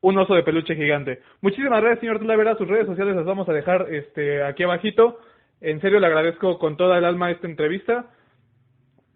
[0.00, 1.20] un oso de peluche gigante.
[1.40, 2.56] Muchísimas gracias, señor Talavera.
[2.56, 5.18] Sus redes sociales las vamos a dejar este, aquí abajito.
[5.60, 8.06] En serio, le agradezco con toda el alma esta entrevista.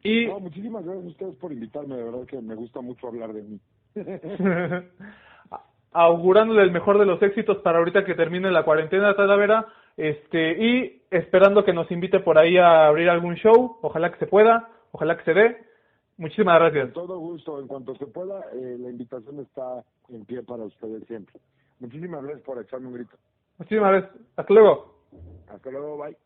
[0.02, 0.26] Y...
[0.26, 3.60] muchísimas gracias a ustedes por invitarme, de verdad que me gusta mucho hablar de mí.
[5.92, 9.66] Augurándole el mejor de los éxitos para ahorita que termine la cuarentena, Talavera,
[9.96, 14.26] este, y esperando que nos invite por ahí a abrir algún show, ojalá que se
[14.26, 15.71] pueda, ojalá que se dé.
[16.18, 16.92] Muchísimas gracias.
[16.92, 21.06] Con todo gusto, en cuanto se pueda, eh, la invitación está en pie para ustedes
[21.06, 21.40] siempre.
[21.80, 23.16] Muchísimas gracias por echarme un grito.
[23.58, 24.22] Muchísimas gracias.
[24.36, 24.94] Hasta luego.
[25.48, 26.16] Hasta luego, bye.